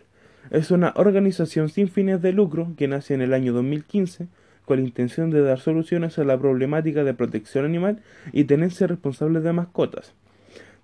Es 0.51 0.71
una 0.71 0.93
organización 0.95 1.69
sin 1.69 1.89
fines 1.89 2.21
de 2.21 2.33
lucro 2.33 2.73
que 2.77 2.87
nace 2.87 3.13
en 3.13 3.21
el 3.21 3.33
año 3.33 3.53
2015 3.53 4.27
con 4.65 4.79
la 4.79 4.85
intención 4.85 5.31
de 5.31 5.41
dar 5.41 5.59
soluciones 5.59 6.19
a 6.19 6.23
la 6.23 6.37
problemática 6.37 7.03
de 7.03 7.13
protección 7.13 7.65
animal 7.65 8.01
y 8.31 8.43
tenencia 8.43 8.87
responsable 8.87 9.41
de 9.41 9.51
mascotas 9.51 10.13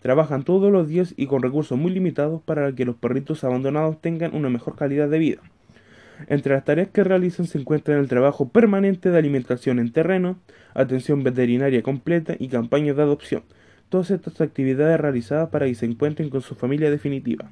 Trabajan 0.05 0.43
todos 0.43 0.71
los 0.71 0.87
días 0.87 1.15
y 1.17 1.25
con 1.25 1.41
recursos 1.41 1.79
muy 1.79 1.91
limitados 1.91 2.39
para 2.39 2.71
que 2.73 2.85
los 2.85 2.95
perritos 2.95 3.43
abandonados 3.43 3.99
tengan 4.01 4.35
una 4.35 4.49
mejor 4.49 4.75
calidad 4.75 5.09
de 5.09 5.17
vida. 5.17 5.41
Entre 6.27 6.53
las 6.53 6.63
tareas 6.63 6.89
que 6.89 7.03
realizan 7.03 7.45
se 7.45 7.57
encuentran 7.57 7.99
el 7.99 8.07
trabajo 8.07 8.49
permanente 8.49 9.11
de 9.11 9.17
alimentación 9.17 9.79
en 9.79 9.91
terreno, 9.91 10.37
atención 10.73 11.23
veterinaria 11.23 11.81
completa 11.81 12.35
y 12.37 12.47
campañas 12.47 12.95
de 12.95 13.03
adopción. 13.03 13.43
Todas 13.89 14.11
estas 14.11 14.41
actividades 14.41 14.99
realizadas 14.99 15.49
para 15.49 15.65
que 15.65 15.75
se 15.75 15.85
encuentren 15.85 16.29
con 16.29 16.41
su 16.41 16.55
familia 16.55 16.89
definitiva. 16.89 17.49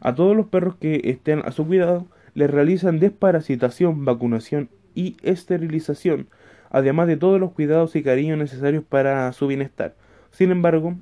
A 0.00 0.14
todos 0.14 0.36
los 0.36 0.46
perros 0.46 0.76
que 0.76 1.00
estén 1.04 1.42
a 1.44 1.52
su 1.52 1.66
cuidado 1.66 2.06
les 2.34 2.50
realizan 2.50 2.98
desparasitación, 2.98 4.04
vacunación 4.04 4.70
y 4.94 5.16
esterilización, 5.22 6.28
además 6.70 7.06
de 7.06 7.16
todos 7.16 7.38
los 7.38 7.52
cuidados 7.52 7.94
y 7.94 8.02
cariños 8.02 8.38
necesarios 8.38 8.84
para 8.84 9.32
su 9.32 9.46
bienestar. 9.46 9.94
Sin 10.30 10.50
embargo, 10.50 10.96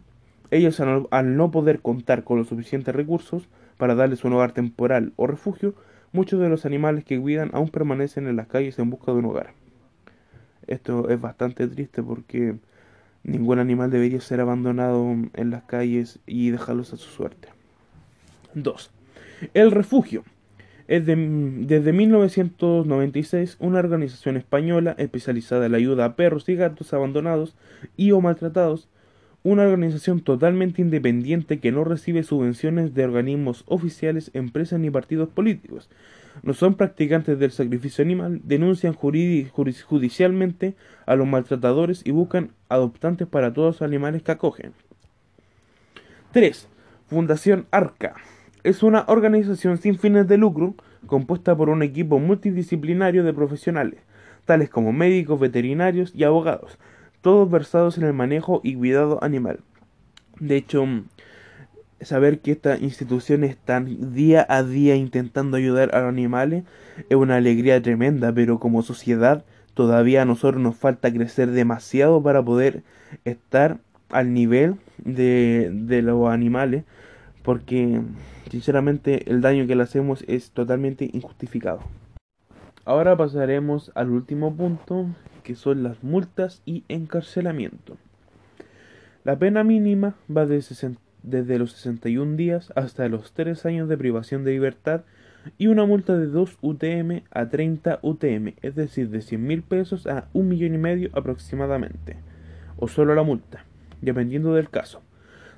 ellos 0.50 0.80
al 0.80 1.36
no 1.36 1.50
poder 1.50 1.80
contar 1.80 2.24
con 2.24 2.38
los 2.38 2.48
suficientes 2.48 2.94
recursos 2.94 3.48
para 3.78 3.94
darles 3.94 4.24
un 4.24 4.32
hogar 4.32 4.52
temporal 4.52 5.12
o 5.16 5.26
refugio, 5.26 5.74
muchos 6.12 6.40
de 6.40 6.48
los 6.48 6.66
animales 6.66 7.04
que 7.04 7.20
cuidan 7.20 7.50
aún 7.52 7.68
permanecen 7.68 8.26
en 8.26 8.36
las 8.36 8.48
calles 8.48 8.78
en 8.78 8.90
busca 8.90 9.12
de 9.12 9.18
un 9.18 9.26
hogar. 9.26 9.52
Esto 10.66 11.08
es 11.08 11.20
bastante 11.20 11.66
triste 11.66 12.02
porque 12.02 12.56
ningún 13.22 13.58
animal 13.58 13.90
debería 13.90 14.20
ser 14.20 14.40
abandonado 14.40 15.04
en 15.34 15.50
las 15.50 15.64
calles 15.64 16.20
y 16.26 16.50
dejarlos 16.50 16.92
a 16.92 16.96
su 16.96 17.10
suerte. 17.10 17.48
2. 18.54 18.90
El 19.54 19.70
refugio. 19.70 20.24
Es 20.88 21.06
desde 21.06 21.92
1996 21.92 23.56
una 23.60 23.78
organización 23.78 24.36
española 24.36 24.96
especializada 24.98 25.66
en 25.66 25.72
la 25.72 25.78
ayuda 25.78 26.04
a 26.04 26.16
perros 26.16 26.48
y 26.48 26.56
gatos 26.56 26.92
abandonados 26.92 27.54
y 27.96 28.10
o 28.10 28.20
maltratados 28.20 28.88
una 29.42 29.62
organización 29.62 30.20
totalmente 30.20 30.82
independiente 30.82 31.60
que 31.60 31.72
no 31.72 31.84
recibe 31.84 32.22
subvenciones 32.22 32.94
de 32.94 33.04
organismos 33.04 33.64
oficiales, 33.66 34.30
empresas 34.34 34.78
ni 34.80 34.90
partidos 34.90 35.28
políticos. 35.30 35.88
No 36.42 36.52
son 36.52 36.74
practicantes 36.74 37.38
del 37.38 37.50
sacrificio 37.50 38.04
animal, 38.04 38.40
denuncian 38.44 38.94
judicialmente 38.94 40.74
a 41.06 41.16
los 41.16 41.26
maltratadores 41.26 42.02
y 42.04 42.10
buscan 42.10 42.50
adoptantes 42.68 43.26
para 43.26 43.52
todos 43.52 43.76
los 43.76 43.82
animales 43.82 44.22
que 44.22 44.32
acogen. 44.32 44.72
3. 46.32 46.68
Fundación 47.08 47.66
Arca. 47.70 48.14
Es 48.62 48.82
una 48.82 49.04
organización 49.08 49.78
sin 49.78 49.98
fines 49.98 50.28
de 50.28 50.36
lucro 50.36 50.74
compuesta 51.06 51.56
por 51.56 51.70
un 51.70 51.82
equipo 51.82 52.18
multidisciplinario 52.18 53.24
de 53.24 53.32
profesionales, 53.32 54.00
tales 54.44 54.68
como 54.68 54.92
médicos, 54.92 55.40
veterinarios 55.40 56.12
y 56.14 56.24
abogados, 56.24 56.78
todos 57.20 57.50
versados 57.50 57.98
en 57.98 58.04
el 58.04 58.12
manejo 58.12 58.60
y 58.62 58.74
cuidado 58.74 59.22
animal. 59.22 59.60
De 60.38 60.56
hecho, 60.56 60.86
saber 62.00 62.40
que 62.40 62.52
estas 62.52 62.80
instituciones 62.80 63.50
están 63.50 64.14
día 64.14 64.46
a 64.48 64.62
día 64.62 64.96
intentando 64.96 65.56
ayudar 65.56 65.94
a 65.94 66.00
los 66.00 66.08
animales 66.08 66.64
es 67.08 67.16
una 67.16 67.36
alegría 67.36 67.80
tremenda, 67.82 68.32
pero 68.32 68.58
como 68.58 68.82
sociedad 68.82 69.44
todavía 69.74 70.22
a 70.22 70.24
nosotros 70.24 70.62
nos 70.62 70.76
falta 70.76 71.12
crecer 71.12 71.50
demasiado 71.50 72.22
para 72.22 72.42
poder 72.42 72.82
estar 73.24 73.78
al 74.10 74.34
nivel 74.34 74.76
de, 74.98 75.70
de 75.72 76.02
los 76.02 76.28
animales, 76.28 76.84
porque 77.42 78.00
sinceramente 78.50 79.30
el 79.30 79.40
daño 79.40 79.66
que 79.66 79.76
le 79.76 79.82
hacemos 79.82 80.24
es 80.26 80.50
totalmente 80.50 81.08
injustificado. 81.12 81.80
Ahora 82.84 83.16
pasaremos 83.16 83.92
al 83.94 84.10
último 84.10 84.54
punto, 84.54 85.06
son 85.54 85.82
las 85.82 86.02
multas 86.02 86.62
y 86.64 86.84
encarcelamiento. 86.88 87.96
La 89.24 89.38
pena 89.38 89.64
mínima 89.64 90.14
va 90.34 90.46
desde 90.46 91.58
los 91.58 91.72
61 91.72 92.36
días 92.36 92.72
hasta 92.74 93.08
los 93.08 93.32
3 93.32 93.66
años 93.66 93.88
de 93.88 93.98
privación 93.98 94.44
de 94.44 94.52
libertad 94.52 95.02
y 95.58 95.66
una 95.68 95.84
multa 95.84 96.16
de 96.16 96.26
2 96.26 96.58
UTM 96.60 97.22
a 97.30 97.48
30 97.48 98.00
UTM, 98.02 98.54
es 98.62 98.74
decir, 98.74 99.10
de 99.10 99.20
100 99.20 99.46
mil 99.46 99.62
pesos 99.62 100.06
a 100.06 100.28
un 100.32 100.48
millón 100.48 100.74
y 100.74 100.78
medio 100.78 101.10
aproximadamente, 101.12 102.16
o 102.78 102.88
solo 102.88 103.14
la 103.14 103.22
multa, 103.22 103.64
dependiendo 104.00 104.54
del 104.54 104.70
caso. 104.70 105.02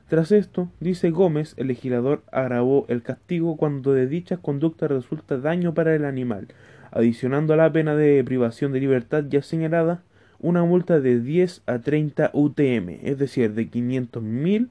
Tras 0.09 0.31
esto, 0.31 0.69
dice 0.81 1.11
Gómez, 1.11 1.55
el 1.57 1.69
legislador 1.69 2.23
agravó 2.31 2.85
el 2.89 3.03
castigo 3.03 3.57
cuando 3.57 3.93
de 3.93 4.07
dicha 4.07 4.37
conducta 4.37 4.87
resulta 4.87 5.39
daño 5.39 5.73
para 5.73 5.95
el 5.95 6.05
animal, 6.05 6.49
adicionando 6.93 7.55
a 7.55 7.57
la 7.57 7.73
pena 7.73 7.97
de 7.97 8.23
privación 8.25 8.73
de 8.73 8.81
libertad 8.81 9.25
ya 9.29 9.43
señalada 9.43 10.03
una 10.39 10.65
multa 10.65 11.01
de 11.01 11.21
10 11.21 11.63
a 11.67 11.79
30 11.79 12.31
UTM, 12.33 13.01
es 13.03 13.19
decir, 13.19 13.55
de 13.55 13.69
500 13.69 14.23
mil 14.23 14.71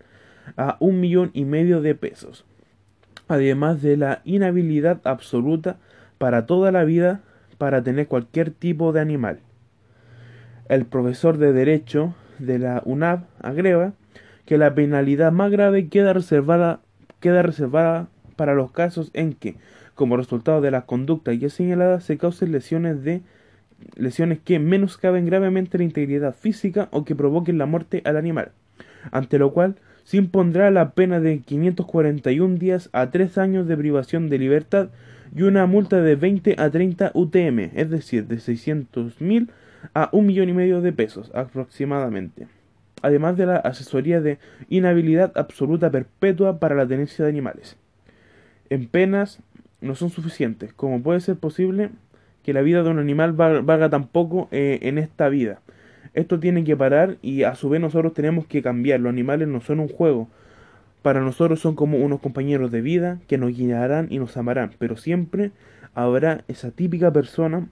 a 0.58 0.78
un 0.80 1.00
millón 1.00 1.32
y 1.34 1.46
medio 1.46 1.82
de 1.82 1.96
pesos, 1.96 2.46
además 3.28 3.82
de 3.82 3.98
la 3.98 4.22
inhabilidad 4.26 5.02
absoluta 5.04 5.78
para 6.18 6.46
toda 6.46 6.72
la 6.72 6.84
vida 6.84 7.22
para 7.58 7.84
tener 7.84 8.08
cualquier 8.08 8.52
tipo 8.52 8.92
de 8.92 9.02
animal. 9.02 9.40
El 10.68 10.86
profesor 10.86 11.38
de 11.38 11.54
Derecho 11.54 12.16
de 12.40 12.60
la 12.60 12.82
UNAV 12.86 13.24
agrega 13.42 13.94
que 14.46 14.58
la 14.58 14.74
penalidad 14.74 15.32
más 15.32 15.52
grave 15.52 15.88
queda 15.88 16.14
reservada, 16.14 16.82
queda 17.20 17.42
reservada 17.42 18.08
para 18.36 18.54
los 18.54 18.72
casos 18.72 19.12
en 19.14 19.34
que 19.34 19.56
como 19.96 20.18
resultado 20.18 20.62
de 20.62 20.72
las 20.72 20.86
conductas 20.86 21.38
ya 21.40 21.50
señaladas 21.50 22.04
se 22.04 22.18
causen 22.18 22.52
lesiones 22.52 23.04
de 23.04 23.22
lesiones 23.96 24.40
que 24.40 24.60
menoscaben 24.60 25.26
gravemente 25.26 25.78
la 25.78 25.84
integridad 25.84 26.36
física 26.36 26.88
o 26.92 27.04
que 27.04 27.16
provoquen 27.16 27.58
la 27.58 27.66
muerte 27.66 28.02
al 28.06 28.18
animal, 28.18 28.52
ante 29.12 29.40
lo 29.40 29.52
cual 29.52 29.76
se 30.04 30.18
impondrá 30.18 30.72
la 30.72 30.92
pena 30.92 31.20
de 31.20 31.40
541 31.40 32.56
días 32.56 32.90
a 32.94 33.12
3 33.12 33.38
años 33.38 33.68
de 33.68 33.78
privación 33.78 34.30
de 34.30 34.40
libertad 34.40 34.90
y 35.36 35.44
una 35.44 35.66
multa 35.66 36.02
de 36.02 36.16
20 36.16 36.56
a 36.58 36.70
30 36.70 37.12
UTM, 37.14 37.72
es 37.74 37.90
decir, 37.90 38.28
de 38.28 38.36
600.000 38.38 39.50
a 39.94 40.10
un 40.12 40.26
millón 40.26 40.50
y 40.50 40.54
medio 40.54 40.82
de 40.82 40.94
pesos 40.94 41.32
aproximadamente, 41.34 42.48
además 43.02 43.38
de 43.38 43.46
la 43.46 43.58
asesoría 43.58 44.22
de 44.22 44.38
inhabilidad 44.70 45.32
absoluta 45.36 45.90
perpetua 45.90 46.60
para 46.60 46.76
la 46.76 46.88
tenencia 46.88 47.24
de 47.24 47.32
animales. 47.32 47.78
En 48.70 48.88
penas 48.88 49.40
no 49.82 49.96
son 49.96 50.10
suficientes. 50.10 50.74
como 50.74 51.02
puede 51.02 51.20
ser 51.20 51.36
posible 51.38 51.90
que 52.44 52.54
la 52.54 52.62
vida 52.62 52.84
de 52.84 52.90
un 52.90 53.00
animal 53.00 53.34
valga 53.34 53.90
tan 53.90 54.08
poco 54.08 54.48
eh, 54.52 54.80
en 54.84 54.98
esta 54.98 55.30
vida? 55.30 55.62
Esto 56.14 56.40
tiene 56.40 56.64
que 56.64 56.76
parar 56.76 57.18
y 57.22 57.44
a 57.44 57.56
su 57.56 57.70
vez 57.70 57.80
nosotros 57.82 58.14
tenemos 58.14 58.46
que 58.46 58.62
cambiar. 58.62 59.00
Los 59.00 59.12
animales 59.12 59.48
no 59.48 59.62
son 59.62 59.80
un 59.80 59.88
juego. 59.88 60.28
Para 61.02 61.22
nosotros 61.22 61.60
son 61.60 61.76
como 61.76 61.98
unos 61.98 62.20
compañeros 62.20 62.72
de 62.72 62.82
vida 62.82 63.20
que 63.28 63.38
nos 63.38 63.56
guiarán 63.56 64.08
y 64.10 64.20
nos 64.20 64.38
amarán. 64.38 64.72
Pero 64.78 64.98
siempre 64.98 65.52
habrá 65.94 66.44
esa 66.48 66.72
típica 66.72 67.12
persona 67.12 67.68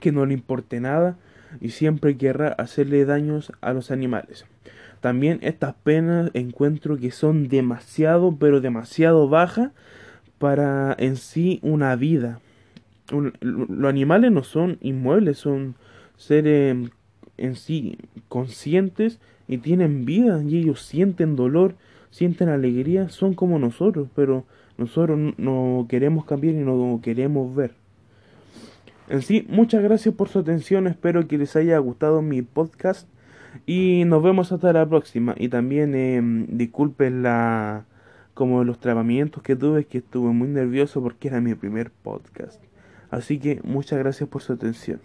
que 0.00 0.12
no 0.12 0.24
le 0.26 0.34
importe 0.34 0.80
nada 0.80 1.16
y 1.60 1.70
siempre 1.70 2.16
querrá 2.16 2.48
hacerle 2.48 3.04
daños 3.04 3.52
a 3.60 3.72
los 3.72 3.90
animales. 3.90 4.46
También 5.00 5.38
estas 5.42 5.74
penas 5.74 6.30
encuentro 6.34 6.96
que 6.96 7.10
son 7.10 7.48
demasiado, 7.48 8.36
pero 8.38 8.60
demasiado 8.60 9.28
bajas 9.28 9.70
para 10.38 10.94
en 10.98 11.16
sí 11.16 11.58
una 11.62 11.96
vida. 11.96 12.40
los 13.10 13.88
animales 13.88 14.32
no 14.32 14.42
son 14.42 14.78
inmuebles, 14.80 15.38
son 15.38 15.74
seres 16.16 16.76
en 17.36 17.56
sí 17.56 17.98
conscientes 18.28 19.20
y 19.48 19.58
tienen 19.58 20.04
vida 20.04 20.42
y 20.42 20.58
ellos 20.58 20.82
sienten 20.82 21.36
dolor, 21.36 21.74
sienten 22.10 22.48
alegría, 22.48 23.08
son 23.08 23.34
como 23.34 23.58
nosotros, 23.58 24.08
pero 24.14 24.44
nosotros 24.78 25.34
no 25.36 25.86
queremos 25.88 26.24
cambiar 26.24 26.54
y 26.54 26.58
no 26.58 27.00
queremos 27.02 27.54
ver. 27.54 27.72
En 29.08 29.22
sí, 29.22 29.46
muchas 29.48 29.82
gracias 29.82 30.14
por 30.14 30.28
su 30.28 30.40
atención, 30.40 30.86
espero 30.88 31.28
que 31.28 31.38
les 31.38 31.54
haya 31.54 31.78
gustado 31.78 32.22
mi 32.22 32.42
podcast 32.42 33.08
y 33.64 34.04
nos 34.04 34.22
vemos 34.22 34.52
hasta 34.52 34.72
la 34.72 34.86
próxima. 34.86 35.34
Y 35.38 35.48
también 35.48 35.94
eh, 35.94 36.20
disculpen 36.48 37.22
la 37.22 37.84
como 38.36 38.64
los 38.64 38.78
trabamientos 38.78 39.42
que 39.42 39.56
tuve, 39.56 39.86
que 39.86 39.96
estuve 39.96 40.30
muy 40.30 40.48
nervioso 40.48 41.02
porque 41.02 41.28
era 41.28 41.40
mi 41.40 41.54
primer 41.54 41.90
podcast. 41.90 42.62
Así 43.08 43.38
que 43.38 43.62
muchas 43.64 43.98
gracias 43.98 44.28
por 44.28 44.42
su 44.42 44.52
atención. 44.52 45.00